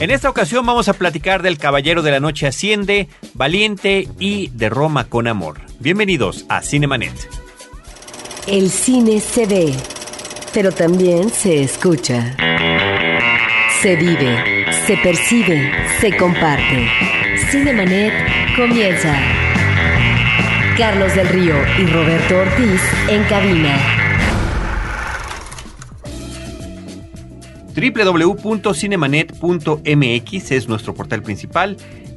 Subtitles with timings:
[0.00, 4.68] En esta ocasión vamos a platicar del Caballero de la Noche Asciende, Valiente y de
[4.68, 5.60] Roma con Amor.
[5.78, 7.12] Bienvenidos a Cinemanet.
[8.46, 9.74] El cine se ve,
[10.52, 12.36] pero también se escucha.
[13.80, 16.88] Se vive, se percibe, se comparte.
[17.50, 18.12] Cinemanet
[18.56, 19.14] comienza.
[20.76, 23.99] Carlos del Río y Roberto Ortiz en cabina.
[27.74, 31.76] www.cinemanet.mx es nuestro portal principal.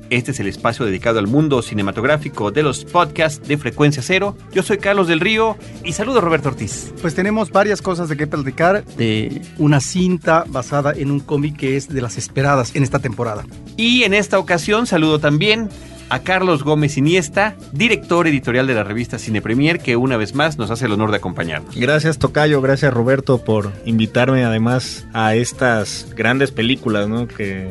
[0.09, 4.37] Este es el espacio dedicado al mundo cinematográfico de los podcasts de frecuencia cero.
[4.53, 6.93] Yo soy Carlos del Río y saludo a Roberto Ortiz.
[7.01, 11.77] Pues tenemos varias cosas de qué platicar de una cinta basada en un cómic que
[11.77, 13.45] es de las esperadas en esta temporada.
[13.75, 15.69] Y en esta ocasión saludo también
[16.13, 20.59] a Carlos Gómez Iniesta, director editorial de la revista Cine Premier, que una vez más
[20.59, 21.75] nos hace el honor de acompañarnos.
[21.75, 27.27] Gracias Tocayo, gracias Roberto por invitarme además a estas grandes películas, ¿no?
[27.27, 27.67] Que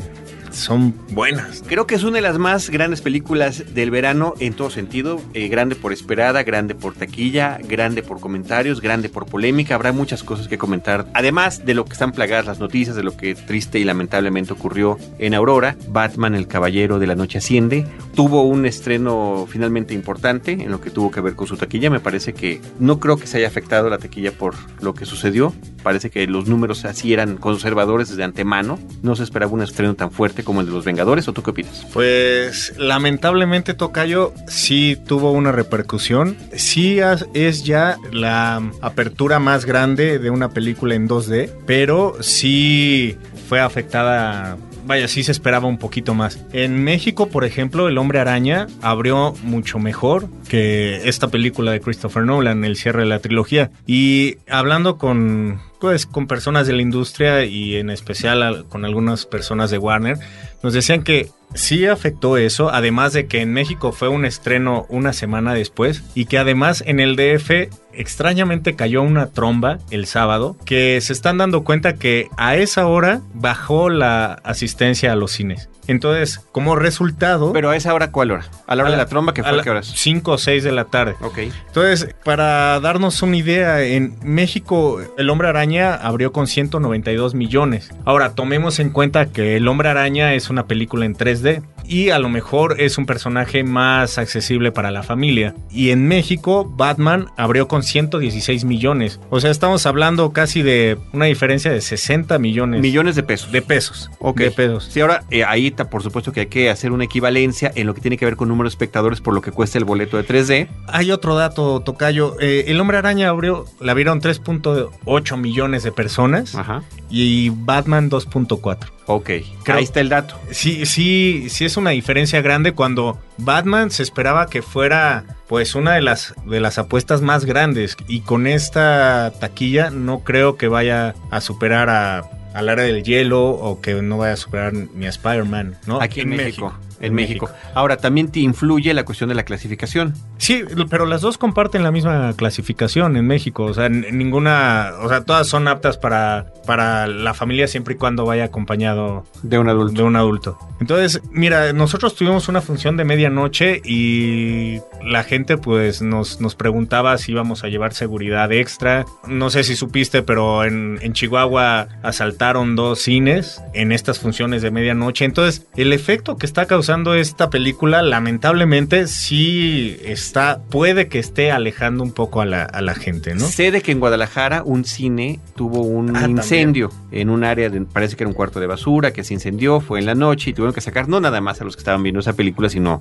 [0.52, 1.62] son buenas.
[1.66, 5.20] Creo que es una de las más grandes películas del verano en todo sentido.
[5.34, 9.74] Eh, grande por esperada, grande por taquilla, grande por comentarios, grande por polémica.
[9.74, 11.06] Habrá muchas cosas que comentar.
[11.14, 14.98] Además de lo que están plagadas las noticias, de lo que triste y lamentablemente ocurrió
[15.18, 20.70] en Aurora, Batman, el Caballero de la Noche Asciende, tuvo un estreno finalmente importante en
[20.70, 21.90] lo que tuvo que ver con su taquilla.
[21.90, 25.52] Me parece que no creo que se haya afectado la taquilla por lo que sucedió.
[25.82, 28.78] Parece que los números así eran conservadores desde antemano.
[29.02, 31.50] No se esperaba un estreno tan fuerte como el de los Vengadores, ¿o tú qué
[31.50, 31.86] opinas?
[31.92, 36.36] Pues lamentablemente Tocayo sí tuvo una repercusión.
[36.54, 36.98] Sí
[37.34, 43.16] es ya la apertura más grande de una película en 2D, pero sí
[43.48, 46.44] fue afectada vaya, sí se esperaba un poquito más.
[46.52, 52.24] En México, por ejemplo, El Hombre Araña abrió mucho mejor que esta película de Christopher
[52.24, 53.70] Nolan, el cierre de la trilogía.
[53.86, 59.70] Y hablando con, pues, con personas de la industria y en especial con algunas personas
[59.70, 60.18] de Warner,
[60.62, 65.12] nos decían que sí afectó eso, además de que en México fue un estreno una
[65.12, 71.00] semana después y que además en el DF extrañamente cayó una tromba el sábado que
[71.00, 75.68] se están dando cuenta que a esa hora bajó la asistencia a los cines.
[75.86, 77.52] Entonces, como resultado...
[77.52, 78.44] Pero a esa hora, ¿cuál hora?
[78.66, 79.92] A la hora de la tromba, que fue a qué horas?
[79.94, 81.16] 5 o 6 de la tarde.
[81.20, 81.38] Ok.
[81.66, 87.90] Entonces, para darnos una idea, en México El Hombre Araña abrió con 192 millones.
[88.04, 92.18] Ahora, tomemos en cuenta que El Hombre Araña es una película en 3D y a
[92.18, 95.54] lo mejor es un personaje más accesible para la familia.
[95.70, 99.20] Y en México, Batman abrió con 116 millones.
[99.30, 102.80] O sea, estamos hablando casi de una diferencia de 60 millones.
[102.80, 103.52] Millones de pesos.
[103.52, 104.10] De pesos.
[104.18, 104.40] Ok.
[104.40, 104.88] De pesos.
[104.90, 107.94] Sí, ahora eh, ahí está, por supuesto que hay que hacer una equivalencia en lo
[107.94, 110.26] que tiene que ver con número de espectadores por lo que cuesta el boleto de
[110.26, 110.68] 3D.
[110.88, 112.36] Hay otro dato, Tocayo.
[112.40, 116.82] Eh, el Hombre Araña abrió, la vieron 3.8 millones de personas Ajá.
[117.10, 118.78] y Batman 2.4.
[119.06, 119.30] Ok.
[119.64, 120.38] Creo- ahí está el dato.
[120.50, 125.94] Sí, sí, sí es una diferencia grande cuando Batman se esperaba que fuera pues una
[125.94, 131.14] de las de las apuestas más grandes y con esta taquilla no creo que vaya
[131.30, 135.08] a superar a al área del hielo o que no vaya a superar ni a
[135.08, 136.00] Spider-Man, ¿no?
[136.00, 136.74] Aquí en, México.
[137.02, 137.50] En México.
[137.74, 140.14] Ahora, también te influye la cuestión de la clasificación.
[140.38, 143.64] Sí, pero las dos comparten la misma clasificación en México.
[143.64, 144.92] O sea, ninguna.
[145.02, 149.58] O sea, todas son aptas para, para la familia siempre y cuando vaya acompañado De
[149.58, 150.00] un adulto.
[150.00, 150.58] de un adulto.
[150.80, 157.18] Entonces, mira, nosotros tuvimos una función de medianoche y la gente pues nos, nos preguntaba
[157.18, 159.04] si íbamos a llevar seguridad extra.
[159.26, 164.70] No sé si supiste, pero en, en Chihuahua asaltaron dos cines en estas funciones de
[164.70, 165.24] medianoche.
[165.24, 172.02] Entonces, el efecto que está causando esta película, lamentablemente, sí está, puede que esté alejando
[172.02, 173.40] un poco a la, a la gente, ¿no?
[173.46, 176.38] Sé de que en Guadalajara un cine tuvo un Ah, también.
[176.38, 179.80] incendio en un área, de, parece que era un cuarto de basura, que se incendió,
[179.80, 182.02] fue en la noche y tuvieron que sacar no nada más a los que estaban
[182.02, 183.00] viendo esa película, sino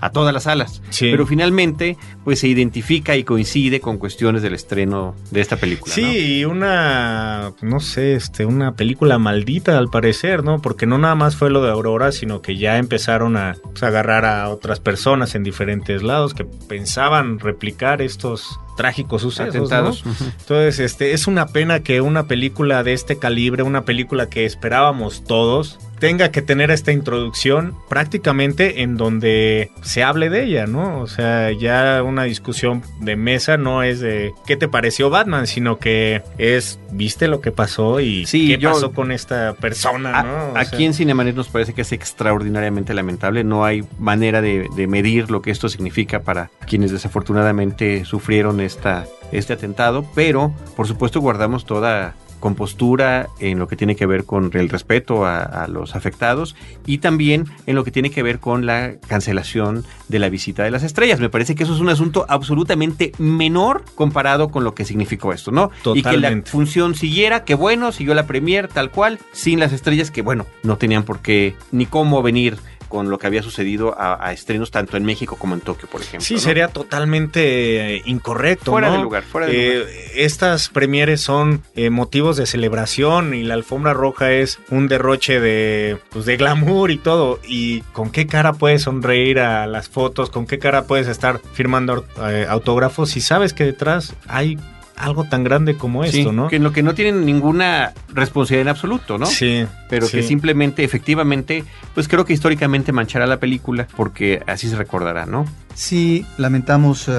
[0.00, 0.82] a todas las salas.
[0.90, 1.10] Sí.
[1.10, 5.94] Pero finalmente, pues se identifica y coincide con cuestiones del estreno de esta película.
[5.94, 10.60] Sí, una, no sé, este, una película maldita al parecer, ¿no?
[10.60, 14.24] Porque no nada más fue lo de Aurora, sino que ya empezaron a pues, agarrar
[14.24, 19.60] a otras personas en diferentes lados que pensaban replicar estos trágicos sucesos, ¿no?
[19.60, 20.04] Atentados.
[20.40, 25.24] Entonces, este, es una pena que una película de este calibre, una película que esperábamos
[25.24, 31.00] todos, tenga que tener esta introducción prácticamente en donde se hable de ella, ¿no?
[31.00, 35.78] O sea, ya una discusión de mesa no es de qué te pareció Batman, sino
[35.78, 40.22] que es, ¿viste lo que pasó y Sí, qué yo- pasó con esta persona, A-
[40.22, 40.52] ¿no?
[40.52, 43.42] O aquí sea, en Cinemanet nos parece que es extraordinariamente lamentable.
[43.42, 49.06] No hay manera de, de medir lo que esto significa para quienes desafortunadamente sufrieron esta,
[49.32, 54.50] este atentado, pero por supuesto guardamos toda compostura, en lo que tiene que ver con
[54.54, 56.54] el respeto a, a los afectados
[56.86, 60.70] y también en lo que tiene que ver con la cancelación de la visita de
[60.70, 61.20] las estrellas.
[61.20, 65.50] Me parece que eso es un asunto absolutamente menor comparado con lo que significó esto,
[65.50, 65.70] ¿no?
[65.94, 66.50] Y que la Totalmente.
[66.50, 70.78] función siguiera, que bueno, siguió la premier tal cual, sin las estrellas que bueno, no
[70.78, 72.56] tenían por qué ni cómo venir
[72.88, 76.00] con lo que había sucedido a, a estrenos tanto en México como en Tokio, por
[76.00, 76.24] ejemplo.
[76.26, 76.40] Sí, ¿no?
[76.40, 78.70] sería totalmente eh, incorrecto.
[78.72, 78.96] Fuera ¿no?
[78.96, 79.92] de lugar, fuera de Eh, lugar.
[80.14, 85.98] Estas premieres son eh, motivos de celebración y la alfombra roja es un derroche de,
[86.10, 87.40] pues, de glamour y todo.
[87.46, 90.30] ¿Y con qué cara puedes sonreír a las fotos?
[90.30, 94.58] ¿Con qué cara puedes estar firmando eh, autógrafos si sabes que detrás hay
[94.98, 96.48] algo tan grande como Sí, esto, ¿no?
[96.48, 99.26] que en lo que no tienen ninguna responsabilidad en absoluto, ¿no?
[99.26, 99.64] Sí.
[99.88, 101.64] pero que simplemente, efectivamente,
[101.94, 105.44] pues creo que históricamente manchará la película porque así se recordará, ¿no?
[105.74, 107.12] Sí, lamentamos eh,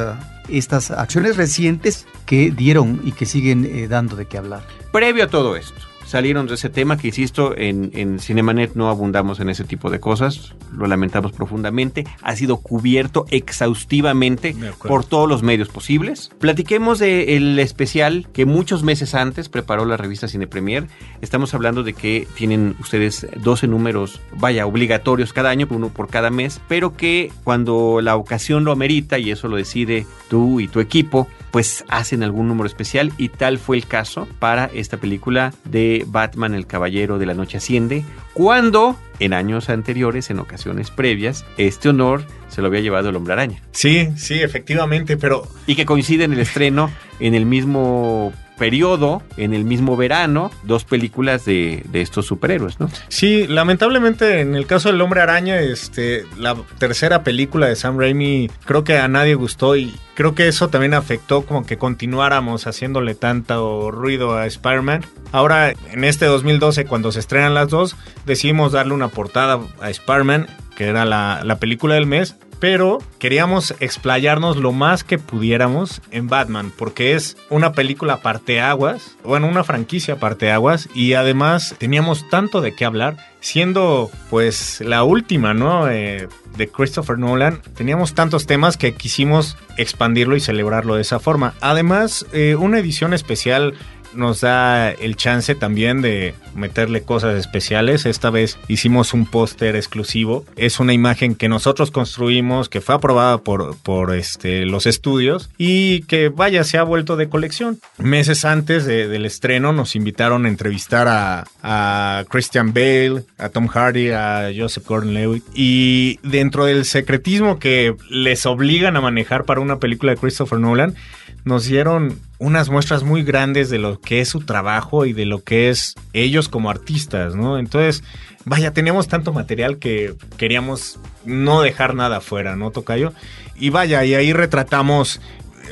[0.49, 4.61] estas acciones recientes que dieron y que siguen eh, dando de qué hablar.
[4.91, 5.73] Previo a todo esto,
[6.09, 9.99] salieron de ese tema que, insisto, en, en Cinemanet no abundamos en ese tipo de
[9.99, 14.55] cosas, lo lamentamos profundamente, ha sido cubierto exhaustivamente
[14.87, 16.31] por todos los medios posibles.
[16.39, 20.87] Platiquemos del especial que muchos meses antes preparó la revista Cine Premier.
[21.21, 26.31] Estamos hablando de que tienen ustedes 12 números, vaya, obligatorios cada año, uno por cada
[26.31, 30.79] mes, pero que cuando la ocasión lo amerita, y eso lo decide tú y tu
[30.79, 36.05] equipo, pues hacen algún número especial y tal fue el caso para esta película de
[36.07, 41.89] Batman el Caballero de la Noche Asciende, cuando en años anteriores, en ocasiones previas, este
[41.89, 43.61] honor se lo había llevado el Hombre Araña.
[43.71, 49.53] Sí, sí, efectivamente, pero y que coincide en el estreno en el mismo periodo, en
[49.53, 52.89] el mismo verano, dos películas de, de estos superhéroes, ¿no?
[53.07, 58.51] Sí, lamentablemente en el caso del Hombre Araña, este, la tercera película de Sam Raimi
[58.65, 63.15] creo que a nadie gustó y creo que eso también afectó como que continuáramos haciéndole
[63.15, 65.05] tanto ruido a Spider-Man.
[65.31, 67.95] Ahora, en este 2012, cuando se estrenan las dos,
[68.25, 72.35] decidimos darle una portada a Spider-Man, que era la, la película del mes.
[72.59, 79.47] Pero queríamos explayarnos lo más que pudiéramos en Batman, porque es una película parteaguas, bueno,
[79.47, 85.89] una franquicia parteaguas, y además teníamos tanto de qué hablar, siendo pues la última, ¿no?
[85.89, 86.27] Eh,
[86.57, 91.53] de Christopher Nolan, teníamos tantos temas que quisimos expandirlo y celebrarlo de esa forma.
[91.61, 93.75] Además, eh, una edición especial
[94.13, 98.05] nos da el chance también de meterle cosas especiales.
[98.05, 100.45] Esta vez hicimos un póster exclusivo.
[100.55, 106.01] Es una imagen que nosotros construimos, que fue aprobada por, por este, los estudios y
[106.03, 107.79] que vaya, se ha vuelto de colección.
[107.97, 113.67] Meses antes de- del estreno nos invitaron a entrevistar a, a Christian Bale, a Tom
[113.67, 119.77] Hardy, a Joseph Gordon-Levitt y dentro del secretismo que les obligan a manejar para una
[119.79, 120.95] película de Christopher Nolan,
[121.45, 125.43] nos dieron unas muestras muy grandes de lo que es su trabajo y de lo
[125.43, 127.59] que es ellos como artistas, ¿no?
[127.59, 128.03] Entonces,
[128.45, 133.13] vaya, teníamos tanto material que queríamos no dejar nada fuera, ¿no, Tocayo?
[133.55, 135.19] Y vaya, y ahí retratamos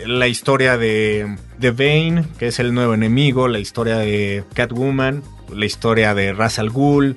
[0.05, 5.23] la historia de, de Bane, que es el nuevo enemigo, la historia de Catwoman,
[5.53, 7.15] la historia de Ra's al Ghul,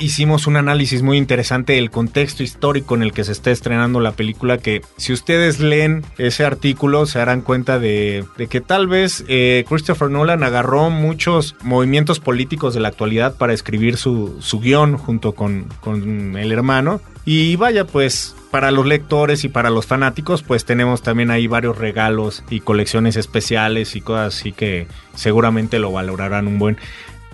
[0.00, 4.12] hicimos un análisis muy interesante del contexto histórico en el que se está estrenando la
[4.12, 9.64] película que si ustedes leen ese artículo se darán cuenta de, que tal vez eh,
[9.68, 15.32] Christopher Nolan agarró muchos movimientos políticos de la actualidad para escribir su, su guion junto
[15.32, 17.00] con, con el hermano.
[17.26, 21.78] Y vaya pues para los lectores y para los fanáticos pues tenemos también ahí varios
[21.78, 26.78] regalos y colecciones especiales y cosas así que seguramente lo valorarán un buen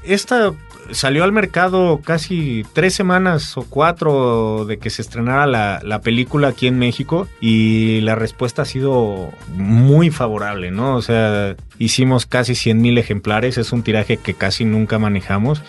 [0.06, 0.52] esta
[0.92, 6.48] salió al mercado casi tres semanas o cuatro de que se estrenara la, la película
[6.48, 10.94] aquí en México y la respuesta ha sido muy favorable, ¿no?
[10.94, 15.62] O sea, hicimos casi 100 mil ejemplares, es un tiraje que casi nunca manejamos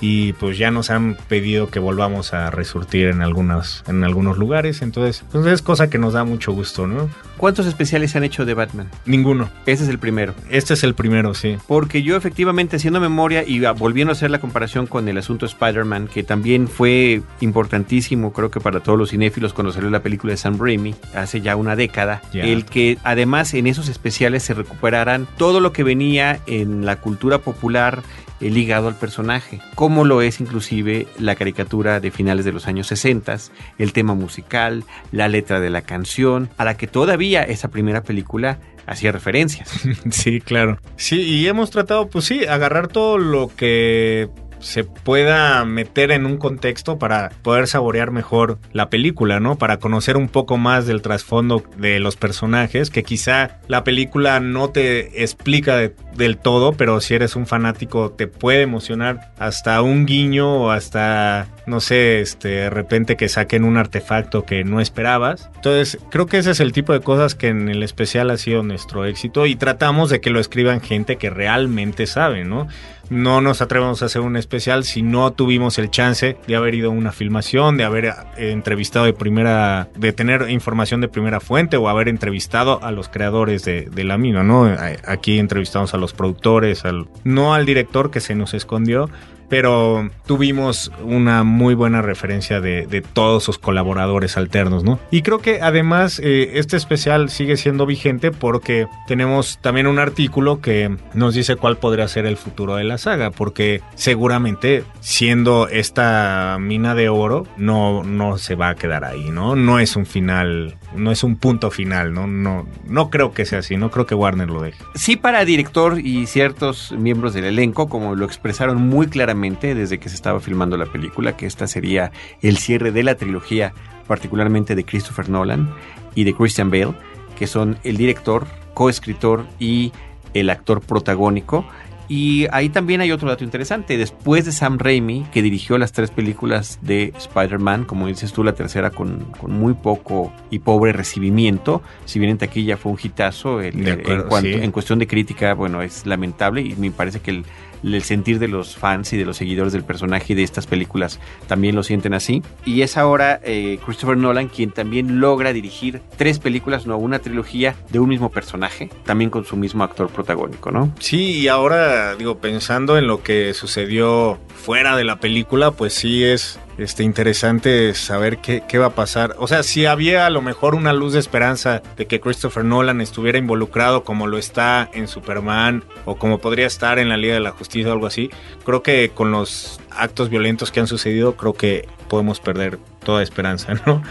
[0.00, 4.82] y pues ya nos han pedido que volvamos a resurtir en algunos, en algunos lugares,
[4.82, 7.08] entonces pues es cosa que nos da mucho gusto, ¿no?
[7.36, 8.90] ¿Cuántos especiales se han hecho de Batman?
[9.04, 9.50] Ninguno.
[9.66, 10.34] Ese es el primero.
[10.48, 11.58] Este es el primero, sí.
[11.66, 15.44] Porque yo efectivamente haciendo memoria y ah, volviendo a hacer la comparación con el asunto
[15.44, 20.32] Spider-Man, que también fue importantísimo creo que para todos los cinéfilos cuando salió la película
[20.32, 25.26] de Sam Raimi hace ya una década, el que además en esos especiales se recuperaran
[25.36, 28.02] todo lo que venía en la cultura popular
[28.40, 33.36] ligado al personaje, como lo es inclusive la caricatura de finales de los años 60,
[33.78, 38.58] el tema musical, la letra de la canción, a la que todavía esa primera película
[38.86, 39.70] hacía referencias.
[40.10, 40.78] Sí, claro.
[40.96, 44.28] Sí, y hemos tratado, pues sí, agarrar todo lo que
[44.60, 49.56] se pueda meter en un contexto para poder saborear mejor la película, ¿no?
[49.56, 54.70] Para conocer un poco más del trasfondo de los personajes, que quizá la película no
[54.70, 60.62] te explica del todo, pero si eres un fanático te puede emocionar hasta un guiño
[60.62, 65.50] o hasta, no sé, este, de repente que saquen un artefacto que no esperabas.
[65.56, 68.62] Entonces, creo que ese es el tipo de cosas que en el especial ha sido
[68.62, 72.68] nuestro éxito y tratamos de que lo escriban gente que realmente sabe, ¿no?
[73.10, 76.90] No nos atrevemos a hacer un especial si no tuvimos el chance de haber ido
[76.90, 81.76] a una filmación, de haber eh, entrevistado de primera, de tener información de primera fuente
[81.76, 84.72] o haber entrevistado a los creadores de, la mina, ¿no?
[85.06, 89.10] Aquí entrevistamos a los productores, al, no al director que se nos escondió,
[89.48, 94.98] pero tuvimos una muy buena referencia de, todos sus colaboradores alternos, ¿no?
[95.10, 100.60] Y creo que además eh, este especial sigue siendo vigente porque tenemos también un artículo
[100.60, 106.56] que nos dice cuál podría ser el futuro de la saga, porque seguramente siendo esta
[106.60, 109.56] mina de oro no, no se va a quedar ahí, ¿no?
[109.56, 112.26] No es un final, no es un punto final, ¿no?
[112.26, 114.82] No, no creo que sea así, no creo que Warner lo deje.
[114.94, 120.08] Sí para director y ciertos miembros del elenco, como lo expresaron muy claramente desde que
[120.08, 123.72] se estaba filmando la película, que esta sería el cierre de la trilogía,
[124.06, 125.70] particularmente de Christopher Nolan
[126.14, 126.94] y de Christian Bale,
[127.38, 129.92] que son el director, coescritor y
[130.32, 131.66] el actor protagónico.
[132.08, 133.98] Y ahí también hay otro dato interesante.
[133.98, 138.54] Después de Sam Raimi, que dirigió las tres películas de Spider-Man, como dices tú, la
[138.54, 143.86] tercera con, muy poco y pobre recibimiento, si bien en taquilla fue un hitazo, en,
[143.86, 147.44] en cuestión de crítica, bueno, es lamentable y me parece que el
[147.82, 151.74] el sentir de los fans y de los seguidores del personaje de estas películas también
[151.74, 152.42] lo sienten así.
[152.64, 157.74] Y es ahora eh, Christopher Nolan quien también logra dirigir tres películas, no una trilogía
[157.90, 160.92] de un mismo personaje, también con su mismo actor protagónico, ¿no?
[160.98, 166.24] Sí, y ahora digo, pensando en lo que sucedió fuera de la película, pues sí
[166.24, 169.34] es este, interesante saber qué, qué, va a pasar.
[169.38, 173.00] O sea, si había a lo mejor una luz de esperanza de que Christopher Nolan
[173.00, 177.40] estuviera involucrado como lo está en Superman o como podría estar en la Liga de
[177.40, 178.30] la Justicia o algo así,
[178.64, 183.74] creo que con los actos violentos que han sucedido, creo que podemos perder toda esperanza,
[183.86, 184.02] ¿no?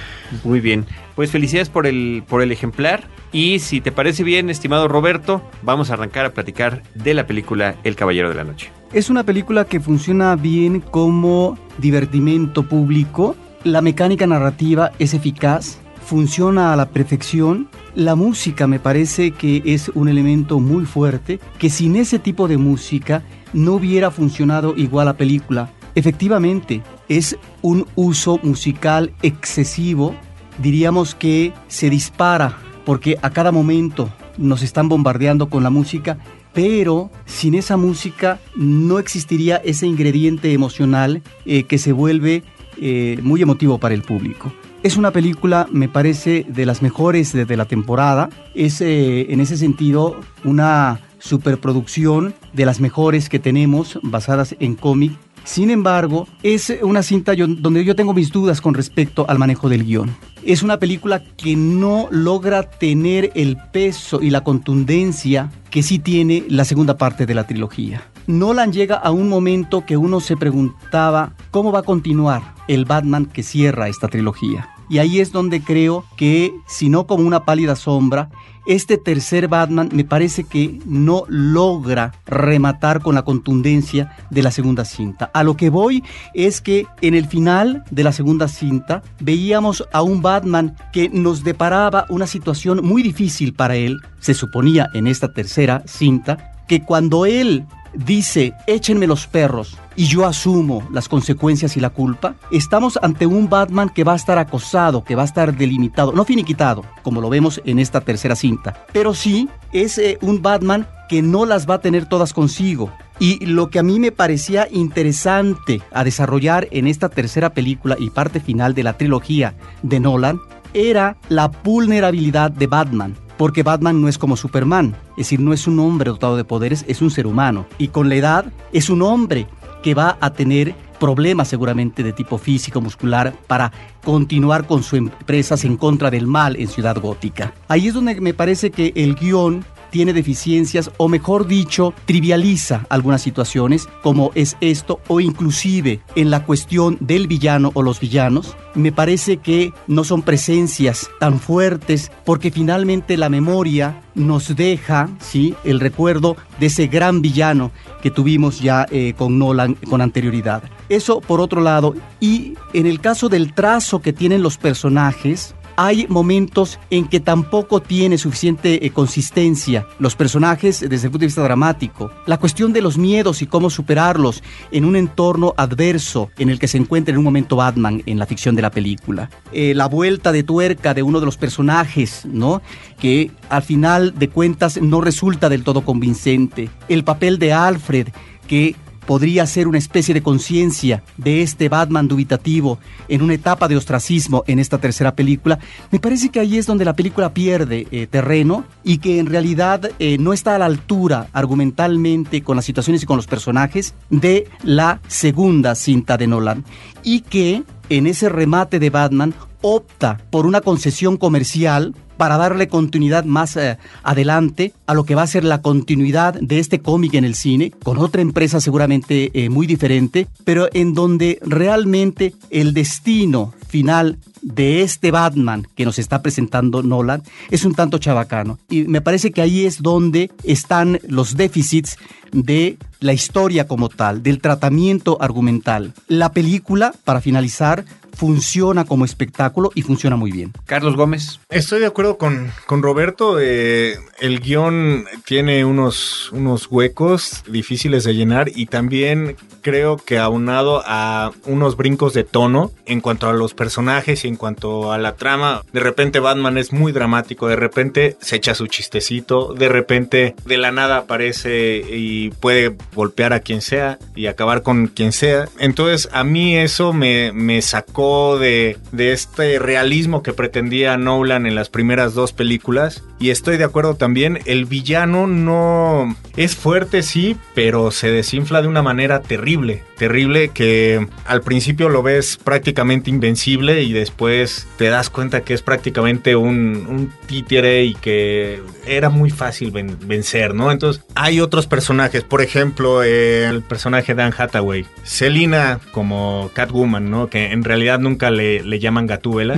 [0.43, 0.85] Muy bien.
[1.15, 3.03] Pues felicidades por el, por el ejemplar.
[3.35, 7.75] Y si te parece bien, estimado Roberto, vamos a arrancar a platicar de la película
[7.83, 8.71] El Caballero de la Noche.
[8.93, 13.35] Es una película que funciona bien como divertimento público.
[13.65, 17.67] La mecánica narrativa es eficaz, funciona a la perfección.
[17.93, 22.55] La música me parece que es un elemento muy fuerte, que sin ese tipo de
[22.55, 25.71] música no hubiera funcionado igual la película.
[25.93, 30.15] Efectivamente, es un uso musical excesivo.
[30.57, 36.17] Diríamos que se dispara porque a cada momento nos están bombardeando con la música
[36.55, 42.43] pero sin esa música no existiría ese ingrediente emocional eh, que se vuelve
[42.81, 44.51] eh, muy emotivo para el público.
[44.81, 48.29] Es una película, me parece, de las mejores de, la temporada.
[48.53, 55.11] Es eh, en ese sentido una superproducción de las mejores que tenemos basadas en cómic.
[55.45, 59.85] Sin embargo, es una cinta donde yo tengo mis dudas con respecto al manejo del
[59.85, 65.99] guion es una película que no logra tener el peso y la contundencia que sí
[65.99, 68.03] tiene la segunda parte de la trilogía.
[68.27, 73.25] Nolan llega a un momento que uno se preguntaba cómo va a continuar el Batman
[73.25, 74.69] que cierra esta trilogía.
[74.89, 78.29] Y ahí es donde creo que, si no como una pálida sombra,
[78.65, 84.85] este tercer Batman me parece que no logra rematar con la contundencia de la segunda
[84.85, 85.29] cinta.
[85.33, 90.01] A lo que voy es que en el final de la segunda cinta veíamos a
[90.01, 95.31] un Batman que nos deparaba una situación muy difícil para él, se suponía en esta
[95.31, 97.65] tercera cinta, que cuando él
[97.95, 103.49] dice, échenme los perros y yo asumo las consecuencias y la culpa, estamos ante un
[103.49, 107.29] Batman que va a estar acosado, que va a estar delimitado, no finiquitado, como lo
[107.29, 111.75] vemos en esta tercera cinta, pero sí es eh, un Batman que no las va
[111.75, 112.91] a tener todas consigo.
[113.17, 118.09] Y lo que a mí me parecía interesante a desarrollar en esta tercera película y
[118.09, 120.41] parte final de la trilogía de Nolan
[120.73, 125.67] era la vulnerabilidad de Batman porque Batman no es como Superman, es decir, no es
[125.67, 127.65] un hombre dotado de poderes, es un ser humano.
[127.77, 129.47] Y con la edad es un hombre
[129.83, 133.71] que va a tener problemas seguramente de tipo físico, muscular, para
[134.03, 137.53] continuar con sus empresas en contra del mal en Ciudad Gótica.
[137.67, 139.65] Ahí es donde me parece que el guion
[139.95, 146.43] tiene deficiencias o mejor dicho, trivializa algunas situaciones como es esto o inclusive en la
[146.43, 152.51] cuestión del villano o los villanos, me parece que no son presencias tan fuertes porque
[152.51, 155.55] finalmente la memoria nos deja ¿sí?
[155.63, 157.71] el recuerdo de ese gran villano
[158.01, 160.61] que tuvimos ya eh, con Nolan con anterioridad.
[160.89, 161.95] Eso por otro lado.
[162.19, 167.81] Y en el caso del trazo que tienen los personajes, hay momentos en que tampoco
[167.81, 172.11] tiene suficiente eh, consistencia los personajes desde el punto de vista dramático.
[172.25, 176.67] La cuestión de los miedos y cómo superarlos en un entorno adverso en el que
[176.67, 179.29] se encuentra en un momento Batman en la ficción de la película.
[179.51, 182.61] Eh, la vuelta de tuerca de uno de los personajes, ¿no?
[182.99, 186.69] Que al final de cuentas no resulta del todo convincente.
[186.87, 188.07] El papel de Alfred
[188.47, 188.75] que
[189.05, 194.43] podría ser una especie de conciencia de este Batman dubitativo en una etapa de ostracismo
[194.47, 195.59] en esta tercera película,
[195.91, 199.89] me parece que ahí es donde la película pierde eh, terreno y que en realidad
[199.99, 204.47] eh, no está a la altura argumentalmente con las situaciones y con los personajes de
[204.63, 206.63] la segunda cinta de Nolan.
[207.03, 213.25] Y que en ese remate de Batman opta por una concesión comercial para darle continuidad
[213.25, 217.25] más eh, adelante a lo que va a ser la continuidad de este cómic en
[217.25, 223.53] el cine, con otra empresa seguramente eh, muy diferente, pero en donde realmente el destino
[223.67, 228.59] final de este Batman que nos está presentando Nolan es un tanto chabacano.
[228.69, 231.97] Y me parece que ahí es donde están los déficits
[232.31, 235.93] de la historia como tal, del tratamiento argumental.
[236.07, 237.85] La película, para finalizar,
[238.15, 240.53] funciona como espectáculo y funciona muy bien.
[240.65, 241.39] Carlos Gómez.
[241.49, 243.37] Estoy de acuerdo con, con Roberto.
[243.39, 250.83] Eh, el guion tiene unos, unos huecos difíciles de llenar y también creo que aunado
[250.85, 255.15] a unos brincos de tono en cuanto a los personajes y en cuanto a la
[255.15, 260.35] trama, de repente Batman es muy dramático, de repente se echa su chistecito, de repente
[260.45, 265.47] de la nada aparece y puede golpear a quien sea y acabar con quien sea.
[265.59, 271.69] Entonces a mí eso me, me sacó de, este realismo que pretendía Nolan en las
[271.69, 273.03] primeras dos películas.
[273.17, 278.67] Y estoy de acuerdo también, el villano no es fuerte, sí, pero se desinfla de
[278.67, 279.83] una manera terrible.
[279.97, 285.61] Terrible que al principio lo ves prácticamente invencible y después te das cuenta que es
[285.61, 290.69] prácticamente un, un títere y que era muy fácil vencer, ¿no?
[290.71, 297.29] Entonces hay otros personajes, por ejemplo, el personaje de Anne Hathaway, Selina como Catwoman, ¿no?
[297.29, 299.55] Que en realidad nunca le, llaman Gatúbela,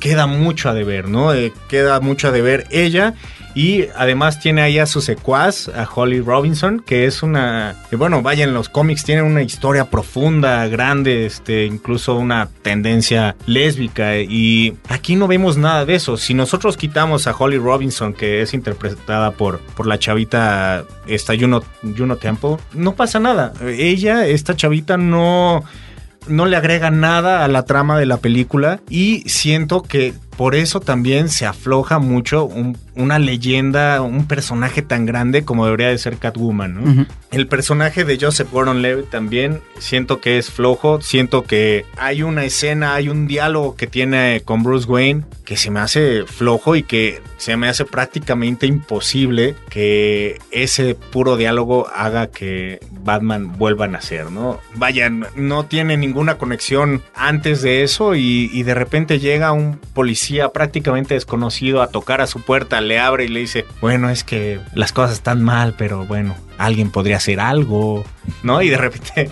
[0.00, 1.34] queda mucho a deber, ¿no?
[1.34, 3.14] Eh, queda mucho a deber ella.
[3.56, 7.74] Y además tiene ahí a su secuaz, a Holly Robinson, que es una.
[7.92, 14.18] bueno, vaya, en los cómics tiene una historia profunda, grande, este, incluso una tendencia lésbica.
[14.18, 16.18] Y aquí no vemos nada de eso.
[16.18, 21.62] Si nosotros quitamos a Holly Robinson, que es interpretada por, por la chavita, esta Juno,
[21.96, 23.54] Juno Temple, no pasa nada.
[23.66, 25.64] Ella, esta chavita, no
[26.28, 30.80] no le agrega nada a la trama de la película y siento que por eso
[30.80, 32.48] también se afloja mucho
[32.94, 37.06] una leyenda, un personaje tan grande como debería de ser Catwoman.
[37.30, 42.94] El personaje de Joseph Gordon-Levitt también siento que es flojo, siento que hay una escena,
[42.94, 47.22] hay un diálogo que tiene con Bruce Wayne que se me hace flojo y que
[47.36, 54.30] se me hace prácticamente imposible que ese puro diálogo haga que Batman vuelva a nacer,
[54.30, 54.58] ¿no?
[54.74, 60.25] Vayan, no tiene ninguna conexión antes de eso y, y de repente llega un policía
[60.52, 64.60] prácticamente desconocido a tocar a su puerta, le abre y le dice, bueno, es que
[64.74, 68.04] las cosas están mal, pero bueno, alguien podría hacer algo,
[68.42, 68.62] ¿no?
[68.62, 69.30] Y de repente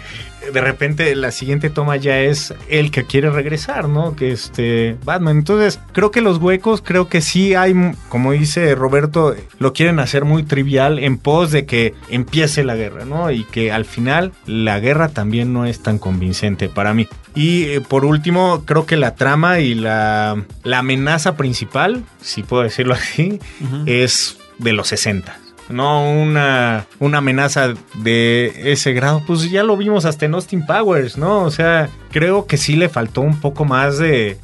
[0.52, 4.16] de repente la siguiente toma ya es el que quiere regresar, ¿no?
[4.16, 5.38] Que este Batman.
[5.38, 7.74] Entonces, creo que los huecos, creo que sí hay,
[8.08, 13.04] como dice Roberto, lo quieren hacer muy trivial en pos de que empiece la guerra,
[13.04, 13.30] ¿no?
[13.30, 17.08] Y que al final la guerra también no es tan convincente para mí.
[17.34, 22.62] Y eh, por último, creo que la trama y la, la amenaza principal, si puedo
[22.62, 23.40] decirlo así,
[23.86, 30.04] es de los 60 no una, una amenaza de ese grado, pues ya lo vimos
[30.04, 31.42] hasta en Austin Powers, ¿no?
[31.42, 34.38] O sea, creo que sí le faltó un poco más de,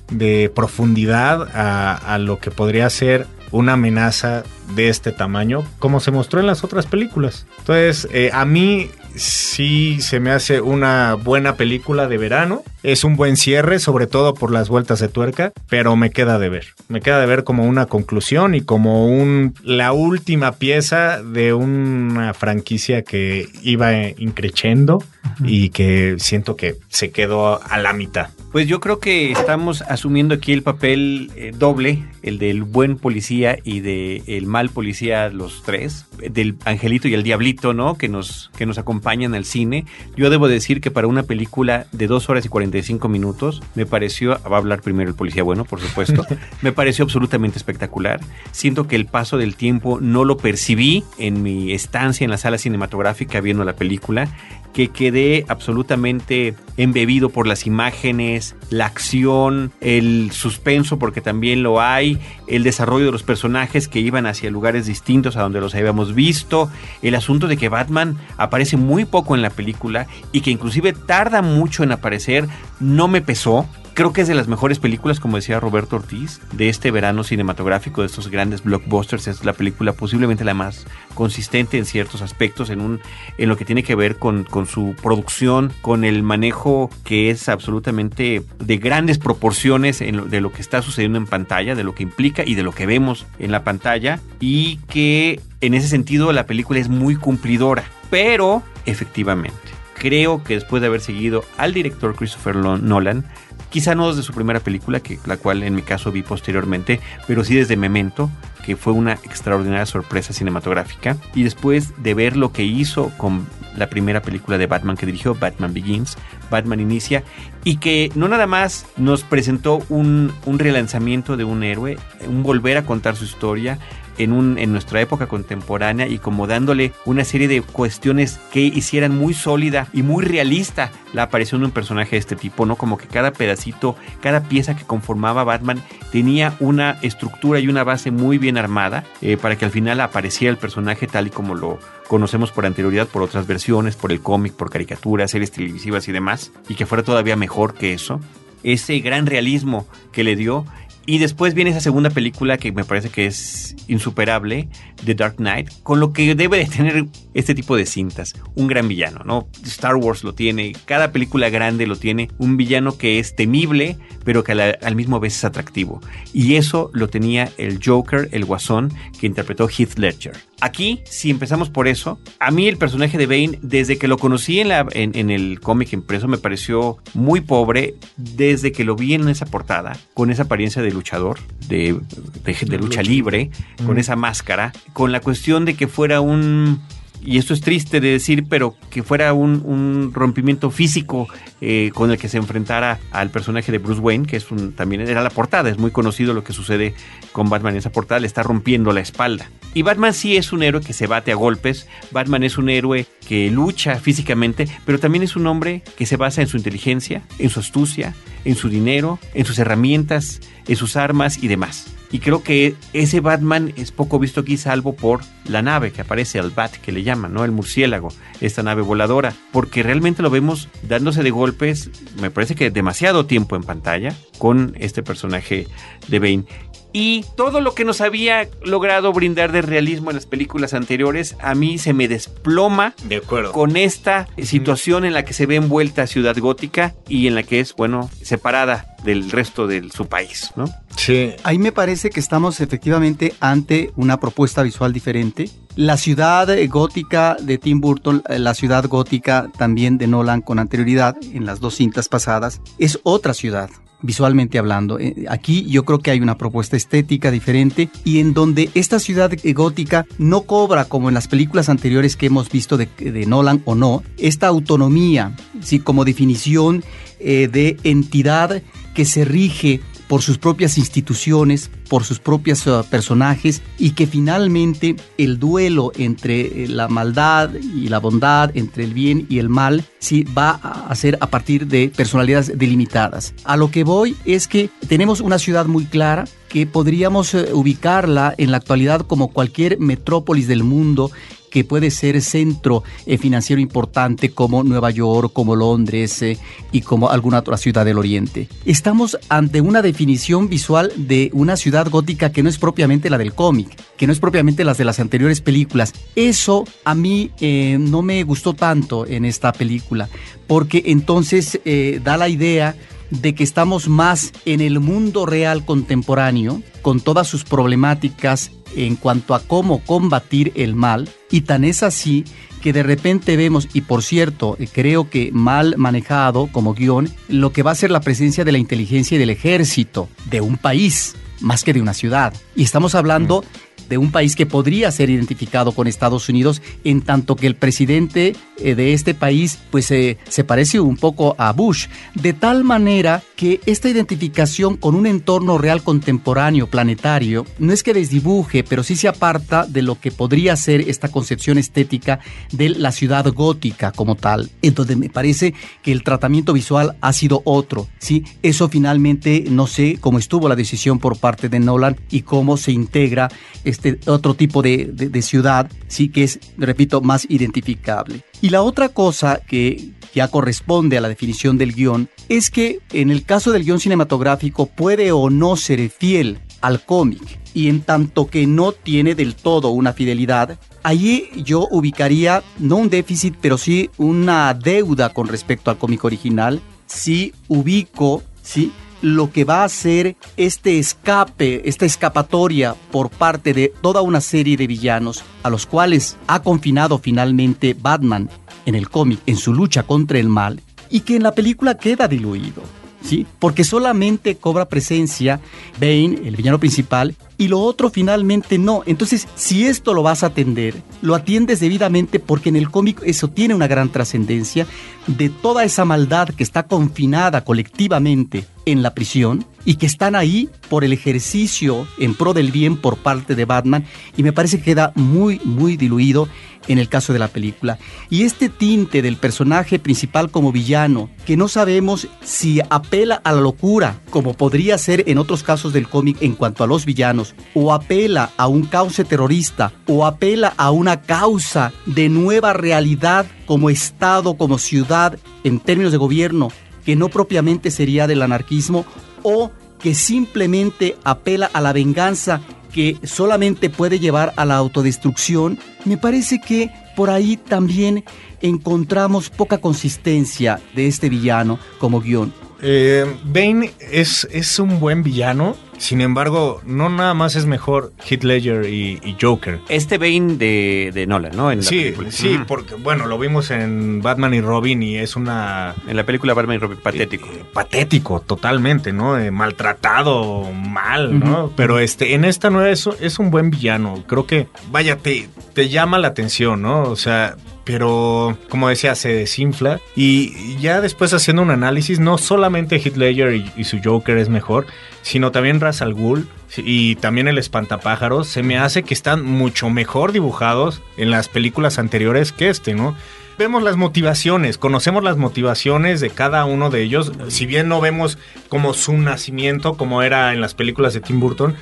[0.55, 6.41] profundidad a, a lo que podría ser una amenaza de este tamaño, como se mostró
[6.41, 7.47] en las otras películas.
[7.59, 12.63] Entonces, eh, a mí sí se me hace una buena película de verano.
[12.83, 16.49] Es un buen cierre, sobre todo por las vueltas de tuerca, pero me queda de
[16.49, 16.67] ver.
[16.89, 22.33] Me queda de ver como una conclusión y como un la última pieza de una
[22.35, 25.03] franquicia que iba increciendo
[25.45, 28.29] y que siento que se quedó a la mitad.
[28.53, 33.57] Pues yo creo que estamos asumiendo aquí el papel eh, doble, el del buen policía
[33.63, 37.97] y del mal mal policía los tres, del angelito y el diablito, ¿no?
[37.97, 38.77] Que nos, que nos
[39.11, 39.87] acompañan al cine.
[40.17, 44.39] Yo debo decir que para una película de 2 horas y 45 minutos, me pareció,
[44.49, 46.25] va a hablar primero el policía bueno, por supuesto,
[46.63, 48.21] me pareció absolutamente espectacular.
[48.53, 52.59] Siento que el paso del tiempo no lo percibí en mi estancia en la sala
[52.59, 54.29] cinematográfica viendo la película
[54.73, 62.19] que quedé absolutamente embebido por las imágenes, la acción, el suspenso, porque también lo hay,
[62.47, 66.71] el desarrollo de los personajes que iban hacia lugares distintos a donde los habíamos visto,
[67.03, 71.43] el asunto de que Batman aparece muy poco en la película y que inclusive tarda
[71.43, 73.67] mucho en aparecer, no me pesó,
[74.01, 78.01] Creo que es de las mejores películas, como decía Roberto Ortiz, de este verano cinematográfico,
[78.01, 79.29] de estos grandes blockbusters.
[79.29, 83.03] Es la película posiblemente la más consistente en ciertos aspectos, en, un,
[83.37, 87.51] en lo que tiene que ver con, con su producción, con el manejo que es
[87.51, 92.43] absolutamente de grandes proporciones de lo que está sucediendo en pantalla, de lo que implica
[92.43, 94.19] y de lo que vemos en la pantalla.
[94.41, 97.85] Y que en ese sentido la película es muy cumplidora.
[98.09, 99.59] Pero, efectivamente,
[99.93, 103.27] creo que después de haber seguido al director Christopher Nolan,
[103.71, 107.45] Quizá no desde su primera película, que la cual en mi caso vi posteriormente, pero
[107.45, 108.31] sí desde Memento,
[108.65, 111.17] que fue una extraordinaria sorpresa cinematográfica.
[111.35, 115.35] Y después de ver lo que hizo con la primera película de Batman que dirigió,
[115.35, 116.17] Batman Begins,
[116.51, 117.23] Batman Inicia,
[117.65, 122.77] y que no nada más nos presentó un, un relanzamiento de un héroe, un volver
[122.77, 123.79] a contar su historia,
[124.25, 129.89] en, nuestra época contemporánea y como dándole una serie de cuestiones que hicieran muy sólida
[129.93, 132.77] y muy realista la aparición de un personaje de este tipo, ¿no?
[132.77, 138.11] Como que cada pedacito, cada pieza que conformaba Batman tenía una estructura y una base
[138.11, 141.79] muy bien armada eh, para que al final apareciera el personaje tal y como lo
[142.09, 146.53] conocemos por anterioridad, por otras versiones, por el cómic, por caricaturas, series televisivas y demás,
[146.69, 148.21] y que fuera todavía mejor que eso
[148.63, 150.65] ese gran realismo que le dio
[151.07, 154.69] y después viene esa segunda película que me parece que es insuperable,
[155.05, 158.35] The Dark Knight, con lo que debe de tener este tipo de cintas.
[158.55, 159.49] Un gran villano, ¿no?
[159.65, 162.29] Star Wars lo tiene, cada película grande lo tiene.
[162.39, 163.97] Un villano que es temible,
[164.31, 166.01] pero que al mismo vez es atractivo.
[166.33, 170.37] Y eso lo tenía el Joker, el guasón, que interpretó Heath Ledger.
[170.61, 174.61] Aquí, si empezamos por eso, a mí el personaje de Bane, desde que lo conocí
[174.61, 179.29] en, la, en, el cómic impreso, me pareció muy pobre desde que lo vi en
[179.29, 181.99] esa portada, con esa apariencia de luchador, de,
[182.45, 183.51] de lucha libre,
[183.85, 186.81] con esa máscara, con la cuestión de que fuera un
[187.23, 191.29] y esto es triste de decir, pero que fuera un, rompimiento físico
[191.61, 195.03] eh, con el que se enfrentara al personaje de Bruce Wayne, que es un, también
[195.03, 196.95] era la portada, es muy conocido lo que sucede
[197.33, 199.51] con Batman en esa portada, le está rompiendo la espalda.
[199.75, 203.07] Y Batman sí es un héroe que se bate a golpes, Batman es un héroe
[203.27, 207.51] que lucha físicamente, pero también es un hombre que se basa en su inteligencia, en
[207.51, 212.00] su astucia, en su dinero, en sus herramientas, en sus armas y demás.
[212.13, 216.39] Y creo que ese Batman es poco visto aquí, salvo por la nave que aparece,
[216.39, 217.45] al Bat que le llaman, ¿no?
[217.45, 218.09] El murciélago,
[218.41, 219.33] esta nave voladora.
[219.53, 224.75] Porque realmente lo vemos dándose de golpes, me parece que demasiado tiempo en pantalla, con
[224.79, 225.69] este personaje
[226.09, 226.45] de Bane
[226.93, 231.55] y todo lo que nos había logrado brindar de realismo en las películas anteriores, a
[231.55, 233.53] mí se me desploma de acuerdo.
[233.53, 237.61] con esta situación en la que se ve envuelta Ciudad Gótica y en la que
[237.61, 240.65] es, bueno, separada del resto de su país, ¿no?
[240.97, 241.33] Sí.
[241.45, 245.49] Ahí me parece que estamos efectivamente ante una propuesta visual diferente.
[245.77, 251.47] La ciudad gótica de Tim Burton, la ciudad gótica también de Nolan con anterioridad en
[251.47, 253.71] las dos cintas pasadas, es otra ciudad
[254.03, 254.99] visualmente hablando.
[254.99, 259.33] Eh, aquí yo creo que hay una propuesta estética diferente y en donde esta ciudad
[259.55, 262.89] gótica no cobra como en las películas anteriores que hemos visto de,
[263.27, 265.79] Nolan o no, esta autonomía, ¿sí?
[265.79, 266.83] como definición
[267.19, 268.63] eh, de entidad
[268.95, 274.97] que se rige por sus propias instituciones, por sus propios uh, personajes y que finalmente
[275.19, 279.85] el duelo entre eh, la maldad y la bondad, entre el bien y el mal,
[280.01, 283.35] sí va a ser a partir de personalidades delimitadas.
[283.45, 288.35] A lo que voy es que tenemos una ciudad muy clara que podríamos eh, ubicarla
[288.37, 291.13] en la actualidad como cualquier metrópolis del mundo
[291.51, 296.39] que puede ser centro eh, financiero importante como Nueva York, como Londres eh,
[296.73, 298.49] y como alguna otra ciudad del Oriente.
[298.65, 303.35] Estamos ante una definición visual de una ciudad gótica que no es propiamente la del
[303.35, 305.93] cómic, que no es propiamente las de las anteriores películas.
[306.15, 310.09] Eso a mí eh, no me gustó tanto en esta película,
[310.47, 311.61] porque entonces
[312.03, 312.75] da la idea
[313.11, 319.35] de que estamos más en el mundo real contemporáneo, con todas sus problemáticas en cuanto
[319.35, 322.25] a cómo combatir el mal, y tan es así
[322.61, 327.53] que de repente vemos, y por cierto, eh, creo que mal manejado como guion, lo
[327.53, 331.17] que va a ser la presencia de la inteligencia y del ejército de un país,
[331.41, 332.35] más que de una ciudad.
[332.55, 333.45] Y estamos hablando
[333.91, 338.35] de un país que podría ser identificado con Estados Unidos, en tanto que el presidente
[338.59, 343.23] eh, de este país pues eh, se parece un poco a Bush, de tal manera
[343.37, 348.95] que esta identificación con un entorno real contemporáneo, planetario, no es que desdibuje, pero sí
[348.95, 352.21] se aparta de lo que podría ser esta concepción estética
[352.53, 354.51] de la ciudad gótica como tal.
[354.63, 358.25] Entonces me parece que el tratamiento visual ha sido otro, ¿sí?
[358.43, 362.71] Eso finalmente no sé cómo estuvo la decisión por parte de Nolan y cómo se
[362.71, 363.29] integra
[363.65, 368.23] este otro tipo de, de ciudad, sí, que es, repito, más identificable.
[368.41, 373.11] Y la otra cosa que ya corresponde a la definición del guion es que en
[373.11, 378.27] el caso del guion cinematográfico puede o no ser fiel al cómic y en tanto
[378.27, 383.91] que no tiene del todo una fidelidad, allí yo ubicaría no un déficit, pero sí
[383.97, 386.61] una deuda con respecto al cómic original.
[386.87, 393.73] Si ubico, sí, lo que va a ser este escape, esta escapatoria por parte de
[393.81, 398.29] toda una serie de villanos a los cuales ha confinado finalmente Batman
[398.67, 400.61] en el cómic en su lucha contra el mal
[400.91, 402.63] y que en la película queda diluido.
[403.03, 403.27] ¿Sí?
[403.39, 405.41] Porque solamente cobra presencia
[405.81, 408.83] Bane, el villano principal, y lo otro finalmente no.
[408.85, 413.29] Entonces, si esto lo vas a atender, lo atiendes debidamente porque en el cómic eso
[413.29, 414.67] tiene una gran trascendencia
[415.07, 420.51] de toda esa maldad que está confinada colectivamente en la prisión y que están ahí
[420.69, 423.87] por el ejercicio en pro del bien por parte de Batman
[424.19, 426.29] y me parece que queda muy muy diluido
[426.69, 427.79] en el caso de la película.
[428.11, 433.41] Y este tinte del personaje principal como villano, que no sabemos si apela a la
[433.41, 437.73] locura, como podría ser en otros casos del cómic en cuanto a los villanos, o
[437.73, 444.35] apela a un cauce terrorista, o apela a una causa de nueva realidad como Estado,
[444.35, 446.49] como ciudad, en términos de gobierno,
[446.85, 448.85] que no propiamente sería del anarquismo,
[449.23, 452.41] o que simplemente apela a la venganza
[452.73, 458.05] que solamente puede llevar a la autodestrucción, me parece que por ahí también
[458.41, 462.33] encontramos poca consistencia de este villano como guion.
[462.63, 468.23] Eh, Bane es, es un buen villano, sin embargo, no nada más es mejor Heath
[468.23, 469.61] Ledger y, Joker.
[469.71, 471.51] Este Bane de, de Nolan, ¿no?
[471.51, 475.75] En sí, sí, porque bueno, lo vimos en Batman y Robin y es una...
[475.89, 477.29] En la película Batman y Robin, patético.
[477.29, 479.19] Eh, patético, totalmente, ¿no?
[479.19, 481.51] Eh, maltratado, mal, ¿no?
[481.57, 484.05] Pero este, en esta nueva es, es un buen villano.
[484.07, 486.83] Creo que, vaya, te, te llama la atención, ¿no?
[486.83, 489.81] O sea, pero como decía, se desinfla.
[489.95, 494.67] Y ya después haciendo un análisis, no solamente Heath Ledger y, su Joker es mejor,
[495.03, 499.71] sino también Ra's al Ghul y también el Espantapájaros, se me hace que están mucho
[499.71, 502.97] mejor dibujados en las películas anteriores que este, ¿no?
[503.39, 508.19] Vemos las motivaciones, conocemos las motivaciones de cada uno de ellos, si bien no vemos
[508.51, 511.57] como su nacimiento, como era en las películas de Tim Burton,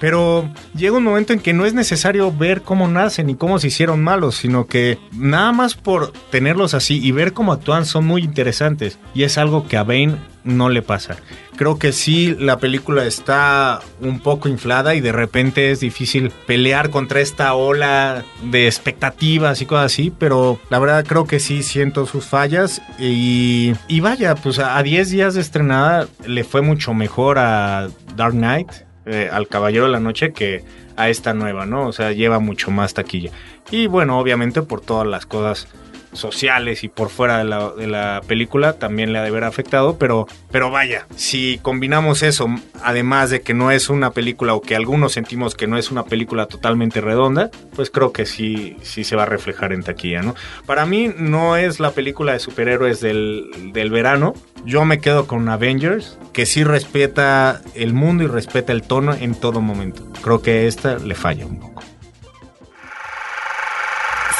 [0.00, 3.68] pero llega un momento en que no es necesario ver cómo nacen y cómo se
[3.68, 8.22] hicieron malos, sino que nada más por tenerlos así y ver cómo actúan son muy
[8.22, 8.98] interesantes.
[9.14, 11.16] Y es algo que a Bane no le pasa.
[11.56, 16.90] Creo que sí, la película está un poco inflada y de repente es difícil pelear
[16.90, 22.06] contra esta ola de expectativas y cosas así, pero la verdad creo que sí siento
[22.06, 27.38] sus fallas y, y vaya, pues a 10 días de estrenada le fue mucho mejor
[27.38, 30.64] a Dark Knight eh, al Caballero de la Noche que
[30.96, 31.86] a esta nueva, ¿no?
[31.86, 33.30] O sea, lleva mucho más taquilla.
[33.70, 35.68] Y bueno, obviamente por todas las cosas
[36.16, 40.70] sociales y por fuera de la, película también le ha de haber afectado, pero, pero
[40.70, 42.46] vaya, si combinamos eso,
[42.82, 46.04] además de que no es una película o que algunos sentimos que no es una
[46.04, 50.34] película totalmente redonda, pues creo que sí, sí se va a reflejar en taquilla, ¿no?
[50.66, 55.48] Para mí no es la película de superhéroes del, del verano, yo me quedo con
[55.48, 60.06] Avengers, que sí respeta el mundo y respeta el tono en todo momento.
[60.22, 61.82] Creo que esta le falla un poco.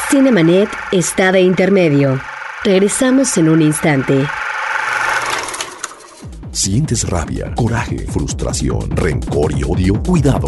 [0.09, 2.21] Cinemanet está de intermedio.
[2.63, 4.25] Regresamos en un instante.
[6.51, 10.01] ¿Sientes rabia, coraje, frustración, rencor y odio?
[10.01, 10.47] Cuidado.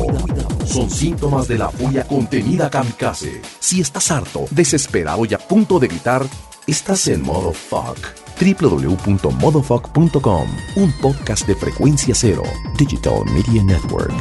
[0.66, 3.42] Son síntomas de la furia contenida kamikaze.
[3.60, 6.24] Si estás harto, desesperado y a punto de gritar,
[6.66, 7.98] estás en modo fuck
[8.40, 12.44] www.modofuck.com, un podcast de frecuencia cero,
[12.78, 14.14] Digital Media Network.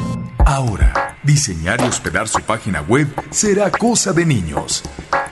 [0.45, 4.83] Ahora, diseñar y hospedar su página web será cosa de niños.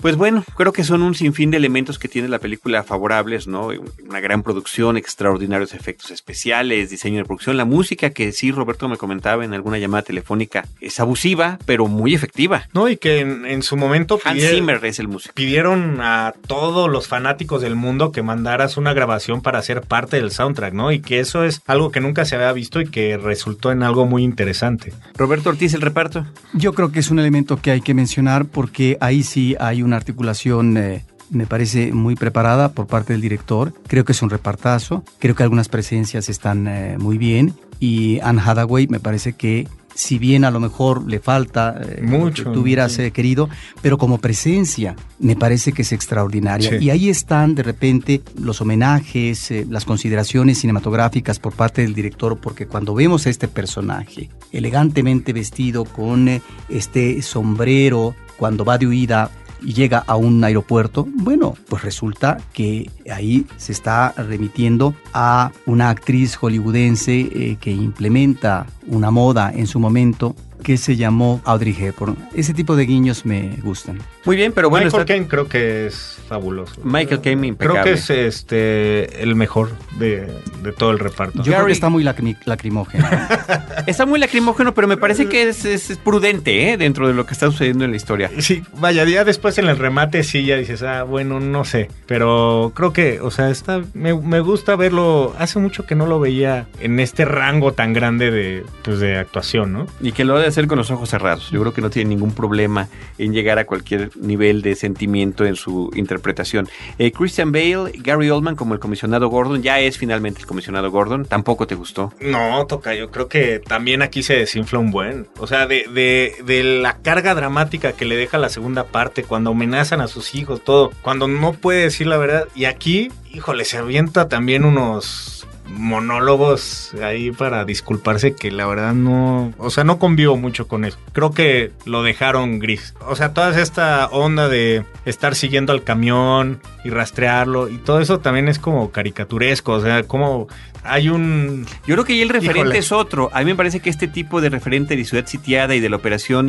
[0.00, 3.68] Pues bueno, creo que son un sinfín de elementos que tiene la película favorables, ¿no?
[4.08, 8.96] Una gran producción, extraordinarios efectos especiales, diseño de producción, la música que sí Roberto me
[8.96, 12.68] comentaba en alguna llamada telefónica es abusiva, pero muy efectiva.
[12.72, 15.34] No, y que en, su momento Hans Zimmer es el músico.
[15.34, 20.30] pidieron a todos los fanáticos del mundo que mandaras una grabación para ser parte del
[20.30, 20.92] soundtrack, ¿no?
[20.92, 24.06] Y que eso es algo que nunca se había visto y que resultó en algo
[24.06, 24.92] muy interesante.
[25.16, 26.26] Roberto Ortiz, el reparto.
[26.54, 29.96] Yo creo que es un elemento que hay que mencionar porque ahí sí hay una
[29.96, 33.74] articulación eh, me parece muy preparada por parte del director.
[33.88, 35.04] Creo que es un repartazo.
[35.18, 37.54] Creo que algunas presencias están eh, muy bien.
[37.80, 42.44] Y Anne Hathaway me parece que si bien a lo mejor le falta eh, mucho
[42.44, 43.48] que tú hubieras querido,
[43.82, 46.76] pero como presencia me parece que es extraordinaria.
[46.76, 52.66] Y ahí están de repente los homenajes, las consideraciones cinematográficas por parte del director, porque
[52.66, 59.30] cuando vemos a este personaje elegantemente vestido con este sombrero, cuando va de huida
[59.62, 65.90] y llega a un aeropuerto, bueno, pues resulta que ahí se está remitiendo a una
[65.90, 72.16] actriz hollywoodense eh, que implementa una moda en su momento que se llamó Audrey Hepburn.
[72.34, 73.98] Ese tipo de guiños me gustan.
[74.24, 74.86] Muy bien, pero bueno.
[74.86, 76.80] Michael Caine creo que es fabuloso.
[76.84, 77.80] Michael Caine impecable.
[77.80, 80.28] Creo que es este el mejor de,
[80.76, 81.42] todo el reparto.
[81.42, 83.08] Yo creo que está muy lacrimógeno.
[83.86, 86.76] está muy lacrimógeno, pero me parece que es, prudente ¿eh?
[86.76, 88.30] dentro de lo que está sucediendo en la historia.
[88.38, 91.88] Sí, vaya, ya después en el remate sí ya dices, ah, bueno, no sé.
[92.06, 95.34] Pero creo que, o sea, está, me, me gusta verlo.
[95.38, 99.72] Hace mucho que no lo veía en este rango tan grande de, pues, de actuación,
[99.72, 99.86] ¿no?
[100.00, 101.50] Y que lo de hacer con los ojos cerrados.
[101.50, 105.56] Yo creo que no tiene ningún problema en llegar a cualquier nivel de sentimiento en
[105.56, 106.68] su interpretación.
[106.98, 111.24] Eh, Christian Bale, Gary Oldman como el comisionado Gordon, ya es finalmente el comisionado Gordon.
[111.24, 112.12] ¿Tampoco te gustó?
[112.20, 115.28] No, toca, yo creo que también aquí se desinfla un buen.
[115.38, 119.50] O sea, de, de, de la carga dramática que le deja la segunda parte, cuando
[119.50, 122.48] amenazan a sus hijos, todo, cuando no puede decir la verdad.
[122.54, 129.52] Y aquí, híjole, se avienta también unos monólogos ahí para disculparse que la verdad no,
[129.58, 130.98] o sea, no convivo mucho con eso.
[131.12, 132.94] Creo que lo dejaron gris.
[133.06, 138.20] O sea, toda esta onda de estar siguiendo al camión y rastrearlo y todo eso
[138.20, 140.48] también es como caricaturesco, o sea, como
[140.82, 141.66] hay un...
[141.86, 143.30] Yo creo que ahí el referente es otro.
[143.32, 145.96] A mí me parece que este tipo de referente de ciudad sitiada y de la
[145.96, 146.48] operación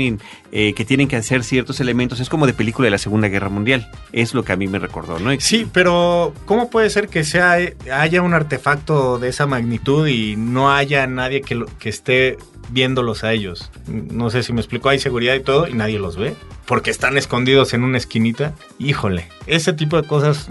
[0.51, 3.49] eh, que tienen que hacer ciertos elementos es como de película de la Segunda Guerra
[3.49, 3.89] Mundial.
[4.13, 5.31] Es lo que a mí me recordó, ¿no?
[5.39, 7.57] Sí, pero ¿cómo puede ser que sea
[7.91, 12.37] haya un artefacto de esa magnitud y no haya nadie que, que esté
[12.69, 13.71] viéndolos a ellos?
[13.87, 16.35] No sé si me explico, hay seguridad y todo y nadie los ve.
[16.65, 18.53] Porque están escondidos en una esquinita.
[18.79, 20.47] Híjole, ese tipo de cosas...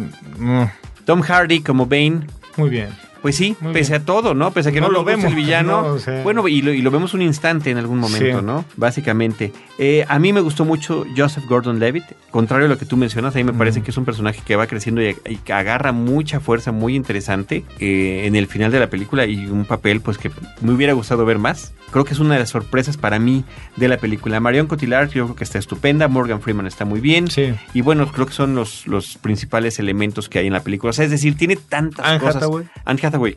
[1.07, 2.27] Tom Hardy como Bane.
[2.57, 2.91] Muy bien.
[3.23, 4.51] Pues sí, pese a todo, ¿no?
[4.53, 5.97] Pese a que no, lo vemos el villano.
[6.23, 8.65] Bueno, y lo, vemos un instante en algún momento, ¿no?
[8.77, 9.53] Básicamente.
[9.79, 12.05] Eh, a mí me gustó mucho Joseph Gordon-Levitt.
[12.31, 14.57] Contrario a lo que tú mencionas, a mí me parece que es un personaje que
[14.57, 18.89] va creciendo y, que agarra mucha fuerza muy interesante eh, en el final de la
[18.89, 20.31] película y un papel pues que
[20.61, 21.73] me hubiera gustado ver más.
[21.91, 23.45] Creo que es una de las sorpresas para mí
[23.77, 24.39] de la película.
[24.39, 27.29] Marion Cotillard yo creo que está estupenda, Morgan Freeman está muy bien.
[27.29, 27.53] Sí.
[27.75, 30.91] Y bueno, creo que son los, los principales elementos que hay en la película.
[30.91, 32.45] O sea, es decir, tiene tantas cosas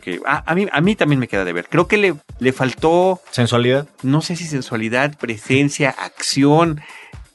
[0.02, 1.68] que a, mí, a mí también me queda de ver.
[1.70, 3.22] Creo que le, le faltó...
[3.32, 3.88] ¿Sensualidad?
[4.02, 6.82] No sé si sensualidad, presencia, acción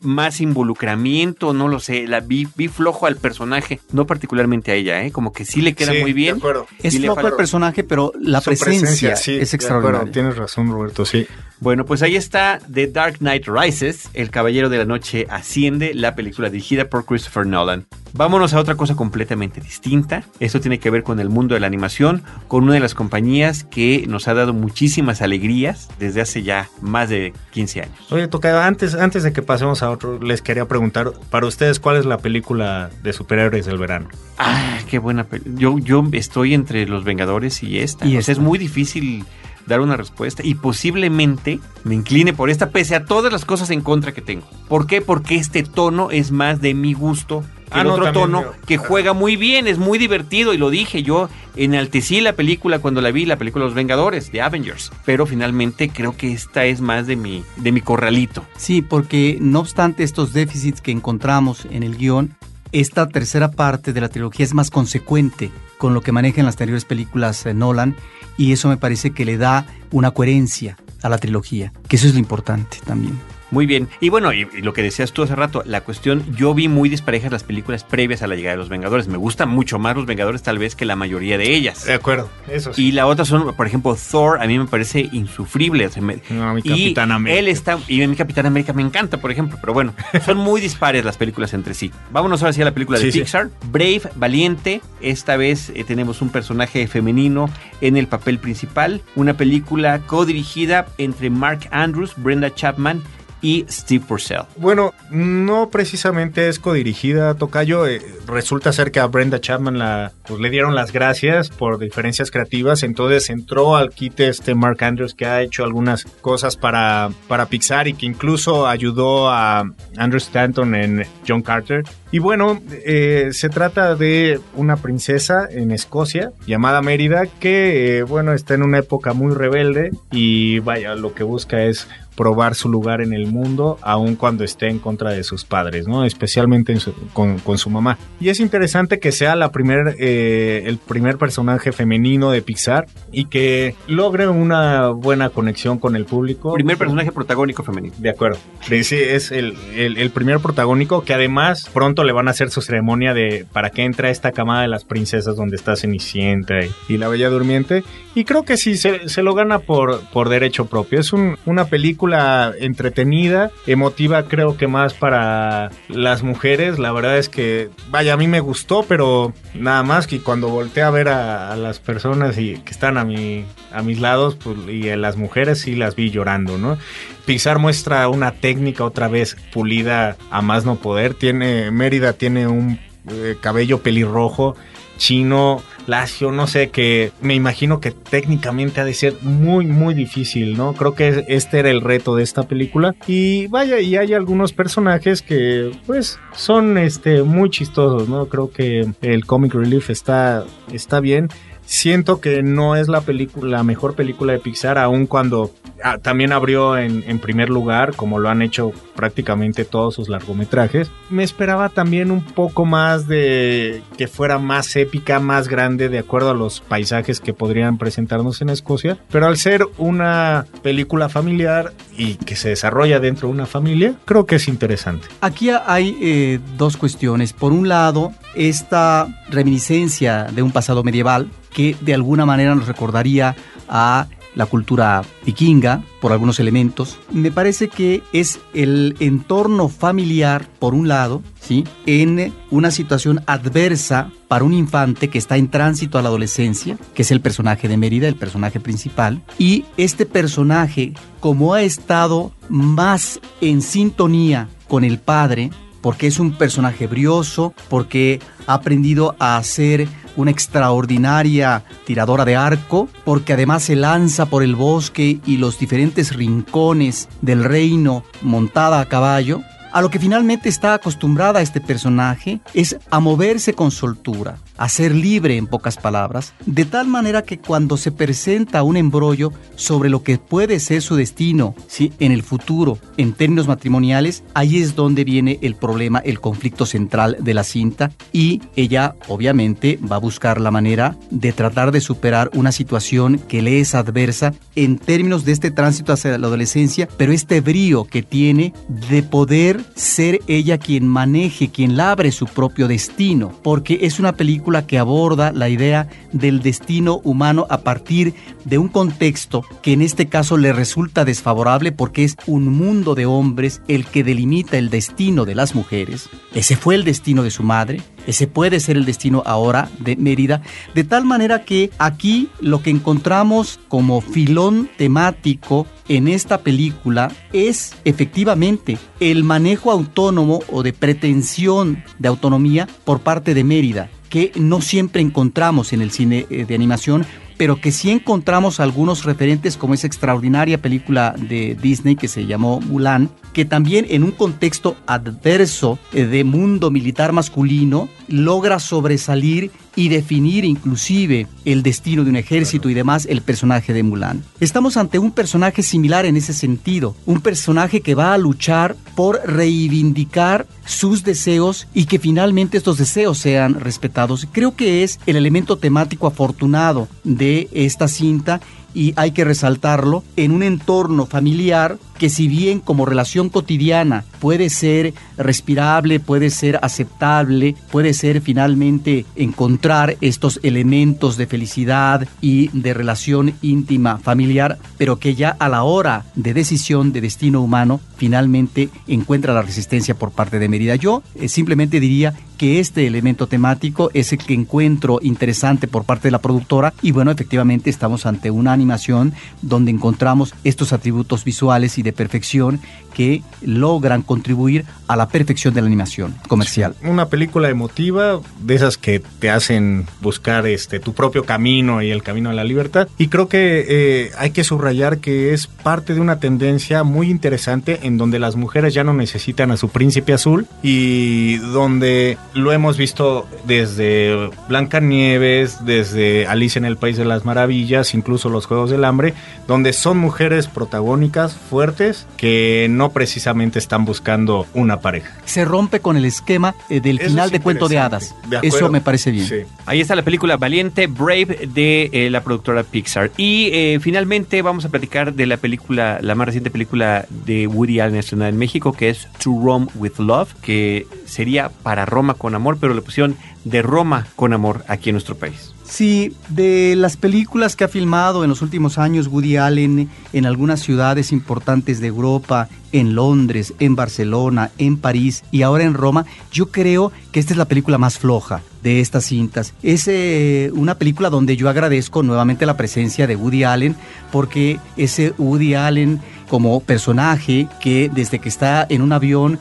[0.00, 5.10] más involucramiento, no lo sé, la vi, flojo al personaje, no particularmente a ella, ¿eh?
[5.10, 6.40] como que sí le queda muy bien.
[6.82, 10.12] Es flojo al personaje, pero la presencia, es extraordinaria.
[10.12, 11.26] Tienes razón, Roberto, sí.
[11.60, 16.14] Bueno, pues ahí está The Dark Knight Rises, El Caballero de la Noche Asciende, la
[16.14, 17.86] película dirigida por Christopher Nolan.
[18.14, 20.22] Vámonos a otra cosa completamente distinta.
[20.40, 23.64] Esto tiene que ver con el mundo de la animación, con una de las compañías
[23.64, 27.98] que nos ha dado muchísimas alegrías desde hace ya más de 15 años.
[28.10, 31.96] Oye, Toca, antes, antes de que pasemos a otro, les quería preguntar, para ustedes, ¿cuál
[31.96, 34.08] es la película de superhéroes del verano?
[34.38, 35.54] Ah, qué buena película.
[35.58, 38.06] Yo, yo estoy entre Los Vengadores y esta.
[38.06, 39.24] Y es muy difícil
[39.68, 43.82] dar una respuesta y posiblemente me incline por esta pese a todas las cosas en
[43.82, 44.46] contra que tengo.
[44.68, 45.00] ¿Por qué?
[45.00, 49.12] Porque este tono es más de mi gusto que ah, el otro tono que juega
[49.12, 53.26] muy bien, es muy divertido y lo dije yo, enaltecí la película cuando la vi,
[53.26, 57.44] la película Los Vengadores de Avengers, pero finalmente creo que esta es más de mi
[57.56, 58.44] de mi corralito.
[58.56, 62.34] Sí, porque no obstante estos déficits que encontramos en el guion,
[62.72, 66.84] esta tercera parte de la trilogía es más consecuente con lo que manejan las anteriores
[66.84, 67.96] películas de Nolan
[68.38, 72.14] y eso me parece que le da una coherencia a la trilogía, que eso es
[72.14, 73.18] lo importante también.
[73.50, 73.88] Muy bien.
[74.00, 76.88] Y bueno, y, y lo que decías tú hace rato, la cuestión, yo vi muy
[76.88, 79.08] disparejas las películas previas a la llegada de los Vengadores.
[79.08, 81.84] Me gustan mucho más los Vengadores tal vez que la mayoría de ellas.
[81.86, 82.88] De acuerdo, eso sí.
[82.88, 85.86] Y la otra son, por ejemplo, Thor, a mí me parece insufrible.
[85.86, 87.38] o sea, me- No, mi y Capitán América.
[87.40, 89.94] Él está, y mi Capitán América me encanta, por ejemplo, pero bueno,
[90.24, 91.90] son muy dispares las películas entre sí.
[92.10, 93.18] Vámonos ahora sí a la película de Sí, sí.
[93.20, 93.50] Pixar.
[93.70, 94.80] Brave, Valiente.
[95.00, 97.48] Esta vez eh, tenemos un personaje femenino
[97.80, 99.00] en el papel principal.
[99.16, 103.02] Una película co-dirigida entre Mark Andrews, Brenda Chapman
[103.40, 104.42] y Steve Purcell.
[104.56, 107.86] Bueno, no precisamente es codirigida, Tocayo.
[107.86, 112.30] Eh, resulta ser que a Brenda Chapman la, pues, le dieron las gracias por diferencias
[112.30, 112.82] creativas.
[112.82, 117.88] Entonces entró al quite este Mark Andrews que ha hecho algunas cosas para, para Pixar
[117.88, 119.64] y que incluso ayudó a
[119.96, 121.84] Andrew Stanton en John Carter.
[122.10, 128.32] Y bueno, eh, se trata de una princesa en Escocia llamada Mérida que, eh, bueno,
[128.32, 131.86] está en una época muy rebelde y vaya, lo que busca es
[132.16, 136.04] probar su lugar en el mundo, aun cuando esté en contra de sus padres, ¿no?
[136.04, 137.96] Especialmente en su- con, con su mamá.
[138.18, 143.26] Y es interesante que sea la primer, eh, el primer personaje femenino de Pixar y
[143.26, 146.54] que logre una buena conexión con el público.
[146.54, 147.94] Primer personaje protagónico femenino.
[147.98, 148.38] De acuerdo.
[148.62, 152.50] Sí, sí, es el, el- el primer protagónico que además pronto le van a hacer
[152.50, 156.54] su ceremonia de para que entre a esta camada de las princesas donde está Cenicienta
[156.64, 157.84] y, y la Bella Durmiente.
[158.14, 160.98] Y creo que sí, se, se lo gana por, por derecho propio.
[160.98, 166.78] Es un- una película entretenida, emotiva creo que más para las mujeres.
[166.78, 170.82] La verdad es que, vaya, a mí me gustó, pero nada más que cuando volteé
[170.82, 174.56] a ver a, a las personas y, que están a, mi, a mis lados pues,
[174.68, 176.78] y a las mujeres sí las vi llorando, ¿no?
[177.26, 181.12] Pixar muestra una técnica otra vez pulida a más no poder.
[181.12, 182.78] Tiene, Mérida tiene un
[183.10, 184.54] eh, cabello pelirrojo,
[184.98, 190.54] chino, lacio, no sé, que me imagino que técnicamente ha de ser muy, muy difícil,
[190.54, 190.74] ¿no?
[190.74, 192.94] Creo que este era el reto de esta película.
[193.06, 198.26] Y vaya, y hay algunos personajes que, pues, son este, muy chistosos, ¿no?
[198.26, 201.30] Creo que el comic relief está, está bien.
[201.68, 205.50] Siento que no es la película, la mejor película de Pixar, aun cuando
[205.84, 210.90] ah, también abrió en, en primer lugar, como lo han hecho prácticamente todos sus largometrajes.
[211.10, 216.30] Me esperaba también un poco más de que fuera más épica, más grande, de acuerdo
[216.30, 218.96] a los paisajes que podrían presentarnos en Escocia.
[219.12, 224.24] Pero al ser una película familiar y que se desarrolla dentro de una familia, creo
[224.24, 225.08] que es interesante.
[225.20, 227.32] Aquí hay eh, dos cuestiones.
[227.32, 233.34] Por un lado, esta reminiscencia de un pasado medieval que de alguna manera nos recordaría
[233.68, 236.98] a la cultura vikinga por algunos elementos.
[237.12, 241.64] Me parece que es el entorno familiar, por un lado, ¿sí?
[241.86, 247.02] en una situación adversa para un infante que está en tránsito a la adolescencia, que
[247.02, 253.20] es el personaje de Mérida, el personaje principal, y este personaje, como ha estado más
[253.40, 255.50] en sintonía con el padre,
[255.80, 259.88] porque es un personaje brioso, porque ha aprendido a ser
[260.18, 266.14] una extraordinaria tiradora de arco, porque además se lanza por el bosque y los diferentes
[266.14, 269.42] rincones del reino montada a caballo,
[269.72, 274.94] a lo que finalmente está acostumbrada este personaje es a moverse con soltura, a ser
[274.94, 280.02] libre en pocas palabras, de tal manera que cuando se presenta un embrollo sobre lo
[280.02, 281.92] que puede ser su destino ¿sí?
[282.00, 287.16] en el futuro, en términos matrimoniales, ahí es donde viene el problema, el conflicto central
[287.20, 292.30] de la cinta y ella obviamente va a buscar la manera de tratar de superar
[292.34, 297.12] una situación que le es adversa en términos de este tránsito hacia la adolescencia, pero
[297.12, 298.52] este brío que tiene
[298.90, 304.47] de poder ser ella quien maneje, quien labre su propio destino, porque es una película
[304.66, 310.08] que aborda la idea del destino humano a partir de un contexto que en este
[310.08, 315.24] caso le resulta desfavorable porque es un mundo de hombres el que delimita el destino
[315.24, 316.08] de las mujeres.
[316.34, 320.42] Ese fue el destino de su madre, ese puede ser el destino ahora de Mérida,
[320.74, 327.74] de tal manera que aquí lo que encontramos como filón temático en esta película es
[327.84, 334.60] efectivamente el manejo autónomo o de pretensión de autonomía por parte de Mérida, que no
[334.60, 337.06] siempre encontramos en el cine eh, de animación,
[337.36, 342.60] pero que sí encontramos algunos referentes como esa extraordinaria película de Disney que se llamó
[342.60, 349.90] Mulan, que también en un contexto adverso eh, de mundo militar masculino logra sobresalir y
[349.90, 354.24] definir inclusive el destino de un ejército y demás el personaje de Mulan.
[354.40, 359.20] Estamos ante un personaje similar en ese sentido, un personaje que va a luchar por
[359.24, 364.26] reivindicar sus deseos y que finalmente estos deseos sean respetados.
[364.32, 368.40] Creo que es el elemento temático afortunado de esta cinta
[368.74, 374.48] y hay que resaltarlo, en un entorno familiar que si bien como relación cotidiana puede
[374.48, 382.72] ser respirable, puede ser aceptable, puede ser finalmente encontrar estos elementos de felicidad y de
[382.72, 388.68] relación íntima familiar, pero que ya a la hora de decisión de destino humano finalmente
[388.86, 390.76] encuentra la resistencia por parte de Mérida.
[390.76, 396.06] Yo eh, simplemente diría que este elemento temático es el que encuentro interesante por parte
[396.06, 401.78] de la productora y bueno, efectivamente estamos ante una animación donde encontramos estos atributos visuales
[401.78, 402.60] y de perfección
[402.98, 406.74] que logran contribuir a la perfección de la animación comercial.
[406.82, 412.02] Una película emotiva, de esas que te hacen buscar este tu propio camino y el
[412.02, 412.88] camino a la libertad.
[412.98, 417.80] Y creo que eh, hay que subrayar que es parte de una tendencia muy interesante
[417.82, 422.76] en donde las mujeres ya no necesitan a su príncipe azul y donde lo hemos
[422.78, 428.84] visto desde Blancanieves, desde Alicia en el País de las Maravillas, incluso los Juegos del
[428.84, 429.14] Hambre,
[429.46, 431.77] donde son mujeres protagónicas fuertes
[432.16, 435.16] que no precisamente están buscando una pareja.
[435.24, 438.14] Se rompe con el esquema eh, del final de Cuento de Hadas.
[438.42, 439.46] Eso me parece bien.
[439.66, 443.10] Ahí está la película Valiente, Brave de eh, la productora Pixar.
[443.16, 447.80] Y eh, finalmente vamos a platicar de la película, la más reciente película de Woody
[447.80, 452.34] Allen estrenada en México, que es To Rome with Love, que sería para Roma con
[452.34, 455.54] amor, pero la pusieron de Roma con amor aquí en nuestro país.
[455.68, 460.60] Sí, de las películas que ha filmado en los últimos años Woody Allen en algunas
[460.60, 466.46] ciudades importantes de Europa, en Londres, en Barcelona, en París y ahora en Roma, yo
[466.50, 469.52] creo que esta es la película más floja de estas cintas.
[469.62, 473.76] Es eh, una película donde yo agradezco nuevamente la presencia de Woody Allen
[474.10, 479.38] porque ese Woody Allen como personaje que desde que está en un avión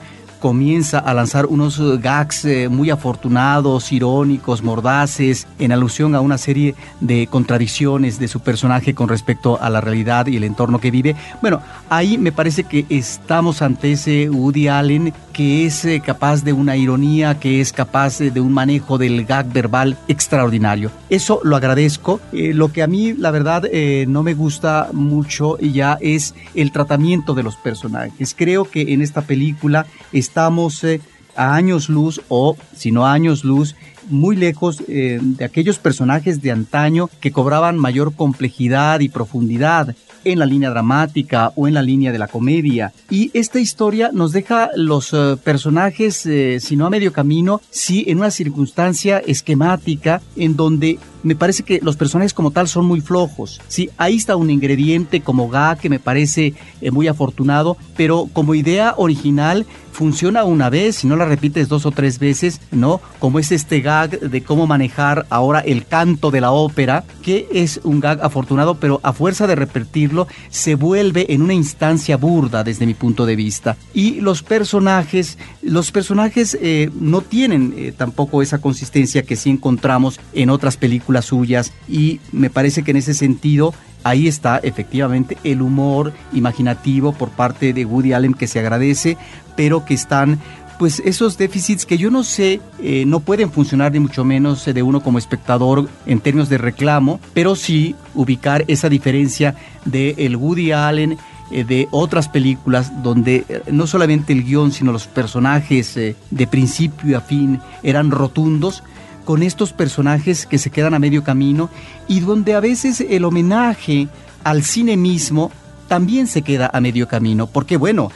[0.48, 6.74] comienza a lanzar unos gags eh, muy afortunados, irónicos, mordaces, en alusión a una serie
[7.02, 11.18] de contradicciones de su personaje con respecto a la realidad y el entorno que vive.
[11.42, 16.52] Bueno, ahí me parece que estamos ante ese Woody Allen que es eh, capaz de
[16.52, 20.90] una ironía, que es capaz de un manejo del gag verbal extraordinario.
[21.10, 22.20] Eso lo agradezco.
[22.32, 23.64] lo que a mí, la verdad,
[24.08, 28.36] no me gusta mucho ya es el tratamiento de los personajes.
[28.36, 31.02] Creo que en esta película estamos eh,
[31.36, 33.76] a años luz o, si no a años luz,
[34.10, 39.96] muy lejos eh, de aquellos personajes de antaño que cobraban mayor complejidad y profundidad
[40.32, 42.94] en la línea dramática o en la línea de la comedia.
[43.10, 46.28] Y esta historia nos deja los eh, personajes,
[46.60, 51.80] si no a medio camino, sí en una circunstancia esquemática en donde me parece que
[51.82, 53.60] los personajes como tal son muy flojos.
[53.68, 56.54] Sí, ahí está un ingrediente como Ga que me parece
[56.92, 59.66] muy afortunado, pero como idea original
[59.98, 63.02] funciona una vez, si no la repites dos o tres veces, ¿no?
[63.18, 67.80] Como es este gag de cómo manejar ahora el canto de la ópera, que es
[67.84, 72.86] un gag afortunado, pero a fuerza de repetirlo se vuelve en una instancia burda desde
[72.86, 73.76] mi punto de vista.
[73.92, 80.20] Y los personajes, los personajes eh, no tienen eh, tampoco esa consistencia que sí encontramos
[80.34, 83.74] en otras películas suyas y me parece que en ese sentido
[84.08, 89.18] ahí está efectivamente el humor imaginativo por parte de Woody Allen que se agradece,
[89.56, 90.40] pero que están
[90.80, 94.84] pues esos déficits que yo no sé, eh, no pueden funcionar ni mucho menos de
[94.84, 99.56] uno como espectador en términos de reclamo, pero sí ubicar esa diferencia
[99.86, 101.18] de el Woody Allen
[101.50, 107.18] eh, de otras películas donde eh, no solamente el guion, sino los personajes de principio
[107.18, 108.84] a fin eran rotundos,
[109.28, 111.70] con estos personajes que se quedan a medio camino
[112.08, 114.08] y donde a veces el homenaje
[114.46, 115.52] al cine mismo
[115.90, 118.10] también se queda a medio camino, porque bueno,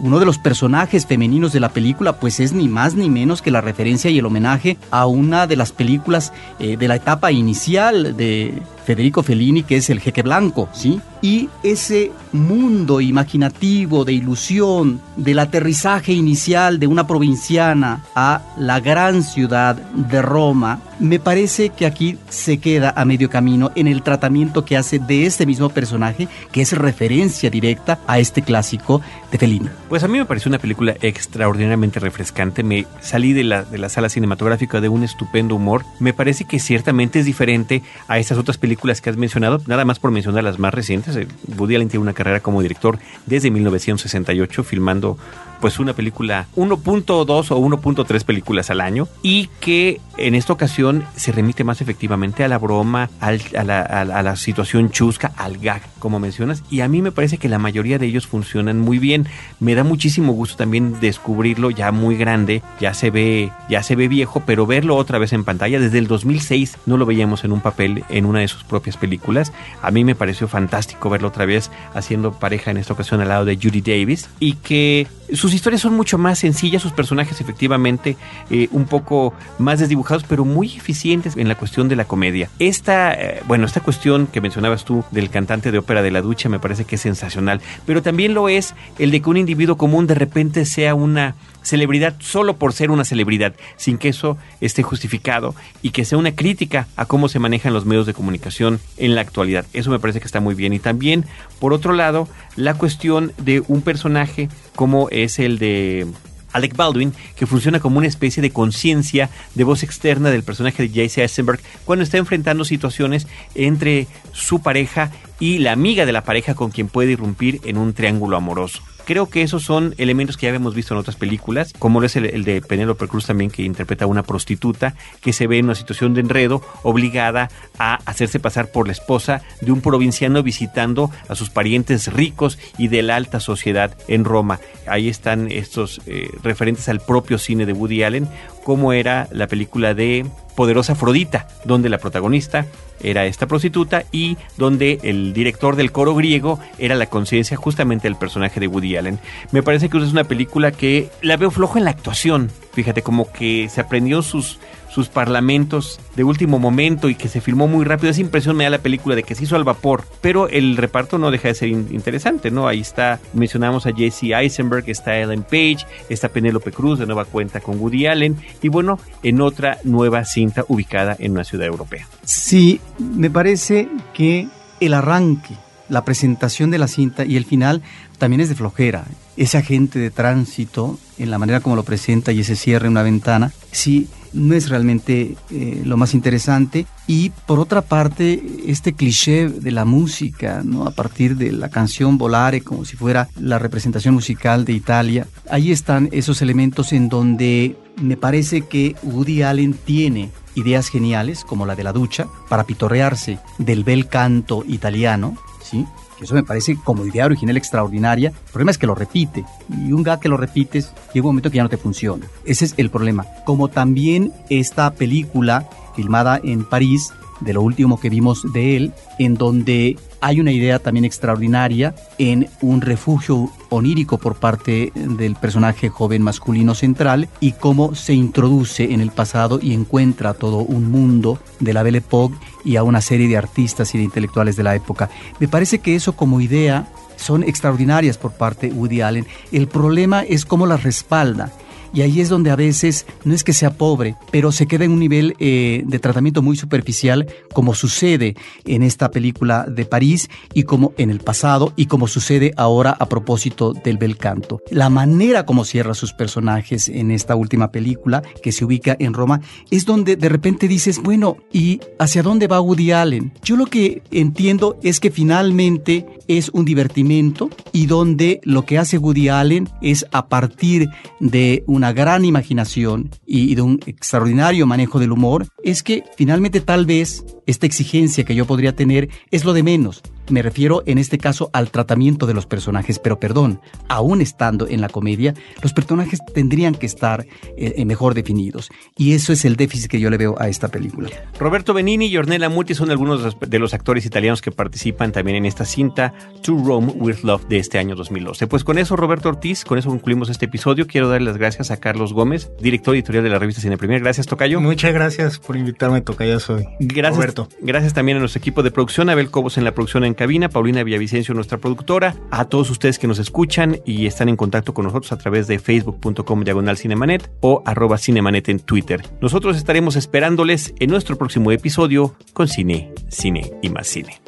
[0.00, 3.50] uno de los personajes femeninos de la película pues es ni más ni menos que
[3.50, 8.16] la referencia y el homenaje a una de las películas eh, de la etapa inicial
[8.16, 10.98] de Federico Fellini, que es el jeque blanco, ¿sí?
[11.20, 19.22] Y ese mundo imaginativo de ilusión, del aterrizaje inicial de una provinciana a la gran
[19.22, 24.64] ciudad de Roma, me parece que aquí se queda a medio camino en el tratamiento
[24.64, 29.68] que hace de este mismo personaje, que es referencia directa a este clásico de Fellini.
[29.88, 32.62] Pues a mí me pareció una película extraordinariamente refrescante.
[32.62, 35.84] Me salí de la, de la sala cinematográfica de un estupendo humor.
[36.00, 39.98] Me parece que ciertamente es diferente a estas otras películas que has mencionado, nada más
[39.98, 41.18] por mencionar las más recientes.
[41.56, 45.18] Woody Allen tiene una carrera como director desde 1968, filmando
[45.60, 51.32] pues una película 1.2 o 1.3 películas al año y que en esta ocasión se
[51.32, 55.32] remite más efectivamente a la broma, al- a, la, a la- a la situación chusca,
[55.36, 58.80] al gag, como mencionas, y a mí me parece que la mayoría de ellos funcionan
[58.80, 59.26] muy bien.
[59.60, 64.08] Me da muchísimo gusto también descubrirlo ya muy grande, ya se ve, ya se ve
[64.08, 67.60] viejo, pero verlo otra vez en pantalla desde el 2006 no lo veíamos en un
[67.60, 69.52] papel en una de sus propias películas.
[69.82, 73.44] A mí me pareció fantástico verlo otra vez haciendo pareja en esta ocasión al lado
[73.44, 75.06] de Judy Davis y que
[75.48, 78.18] sus historias son mucho más sencillas, sus personajes efectivamente
[78.50, 82.50] eh, un poco más desdibujados, pero muy eficientes en la cuestión de la comedia.
[82.58, 86.50] Esta, eh, bueno, esta cuestión que mencionabas tú del cantante de ópera de la ducha
[86.50, 90.06] me parece que es sensacional, pero también lo es el de que un individuo común
[90.06, 95.54] de repente sea una celebridad solo por ser una celebridad, sin que eso esté justificado
[95.82, 99.20] y que sea una crítica a cómo se manejan los medios de comunicación en la
[99.20, 99.66] actualidad.
[99.72, 100.72] Eso me parece que está muy bien.
[100.72, 101.24] Y también,
[101.60, 106.06] por otro lado, la cuestión de un personaje como es el de
[106.52, 110.88] Alec Baldwin, que funciona como una especie de conciencia de voz externa del personaje de
[110.88, 111.22] J.C.
[111.22, 116.70] Eisenberg cuando está enfrentando situaciones entre su pareja y la amiga de la pareja con
[116.70, 118.82] quien puede irrumpir en un triángulo amoroso.
[119.08, 122.26] Creo que esos son elementos que ya habíamos visto en otras películas, como es el,
[122.26, 125.74] el de Penélope Cruz también, que interpreta a una prostituta que se ve en una
[125.74, 127.48] situación de enredo, obligada
[127.78, 132.88] a hacerse pasar por la esposa de un provinciano visitando a sus parientes ricos y
[132.88, 134.60] de la alta sociedad en Roma.
[134.86, 138.28] Ahí están estos eh, referentes al propio cine de Woody Allen,
[138.64, 142.66] como era la película de Poderosa Afrodita, donde la protagonista
[143.00, 148.16] era esta prostituta y donde el director del coro griego era la conciencia justamente del
[148.16, 149.20] personaje de Woody Allen.
[149.52, 153.30] Me parece que es una película que la veo floja en la actuación, fíjate, como
[153.30, 154.58] que se aprendió sus
[154.98, 158.10] sus parlamentos de último momento y que se filmó muy rápido.
[158.10, 161.18] Esa impresión me da la película de que se hizo al vapor, pero el reparto
[161.18, 162.66] no deja de ser in- interesante, ¿no?
[162.66, 167.60] Ahí está, mencionamos a Jesse Eisenberg, está Ellen Page, está Penélope Cruz, de nueva cuenta
[167.60, 172.08] con Woody Allen, y bueno, en otra nueva cinta ubicada en una ciudad europea.
[172.24, 174.48] Sí, me parece que
[174.80, 175.54] el arranque,
[175.88, 177.82] la presentación de la cinta y el final
[178.18, 179.04] también es de flojera.
[179.36, 183.04] Ese agente de tránsito, en la manera como lo presenta y ese cierre en una
[183.04, 186.86] ventana, sí, no es realmente eh, lo más interesante.
[187.06, 190.86] Y por otra parte, este cliché de la música, ¿no?
[190.86, 195.72] A partir de la canción Volare, como si fuera la representación musical de Italia, ahí
[195.72, 201.76] están esos elementos en donde me parece que Woody Allen tiene ideas geniales, como la
[201.76, 205.86] de la ducha, para pitorrearse del bel canto italiano, ¿sí?
[206.20, 208.30] Eso me parece como idea original extraordinaria.
[208.30, 209.44] El problema es que lo repite.
[209.68, 212.26] Y un gag que lo repites, llega un momento que ya no te funciona.
[212.44, 213.26] Ese es el problema.
[213.44, 219.34] Como también esta película filmada en París, de lo último que vimos de él, en
[219.34, 226.22] donde hay una idea también extraordinaria en un refugio onírico por parte del personaje joven
[226.22, 231.72] masculino central y cómo se introduce en el pasado y encuentra todo un mundo de
[231.72, 235.10] la Belle Époque y a una serie de artistas y de intelectuales de la época.
[235.38, 239.26] Me parece que eso como idea son extraordinarias por parte de Woody Allen.
[239.52, 241.52] El problema es cómo las respalda.
[241.92, 244.92] Y ahí es donde a veces no es que sea pobre, pero se queda en
[244.92, 250.64] un nivel eh, de tratamiento muy superficial, como sucede en esta película de París y
[250.64, 254.60] como en el pasado y como sucede ahora a propósito del bel canto.
[254.70, 259.40] La manera como cierra sus personajes en esta última película, que se ubica en Roma,
[259.70, 263.32] es donde de repente dices, bueno, ¿y hacia dónde va Woody Allen?
[263.42, 268.98] Yo lo que entiendo es que finalmente es un divertimento y donde lo que hace
[268.98, 270.88] Woody Allen es a partir
[271.20, 276.86] de una gran imaginación y de un extraordinario manejo del humor, es que finalmente tal
[276.86, 280.02] vez esta exigencia que yo podría tener es lo de menos.
[280.28, 284.80] Me refiero en este caso al tratamiento de los personajes, pero perdón, aún estando en
[284.80, 287.26] la comedia, los personajes tendrían que estar
[287.56, 288.70] eh, mejor definidos.
[288.96, 291.08] Y eso es el déficit que yo le veo a esta película.
[291.38, 295.46] Roberto Benini y Ornella Muti son algunos de los- actores italianos que participan también en
[295.46, 298.46] esta cinta To Rome with Love de este año 2012.
[298.46, 300.86] Pues con eso, Roberto Ortiz, con eso concluimos este episodio.
[300.86, 304.00] Quiero darle las gracias a Carlos Gómez, director editorial de la revista Cine Premier.
[304.00, 304.60] Gracias, Tocayo.
[304.60, 306.40] Muchas gracias por invitarme, Tocayo.
[306.40, 307.48] Soy Gracias, Roberto.
[307.60, 310.82] gracias también a nuestro equipo de producción, Abel Cobos en la producción en cabina, Paulina
[310.82, 315.12] Villavicencio, nuestra productora, a todos ustedes que nos escuchan y están en contacto con nosotros
[315.12, 319.00] a través de facebook.com diagonal cinemanet o arroba cinemanet en Twitter.
[319.20, 324.20] Nosotros estaremos esperándoles en nuestro próximo episodio con cine, cine y más cine.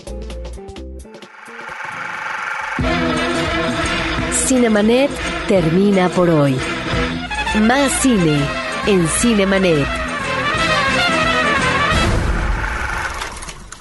[4.46, 5.10] Cinemanet
[5.48, 6.54] termina por hoy.
[7.66, 8.38] Más cine
[8.86, 10.09] en Cinemanet.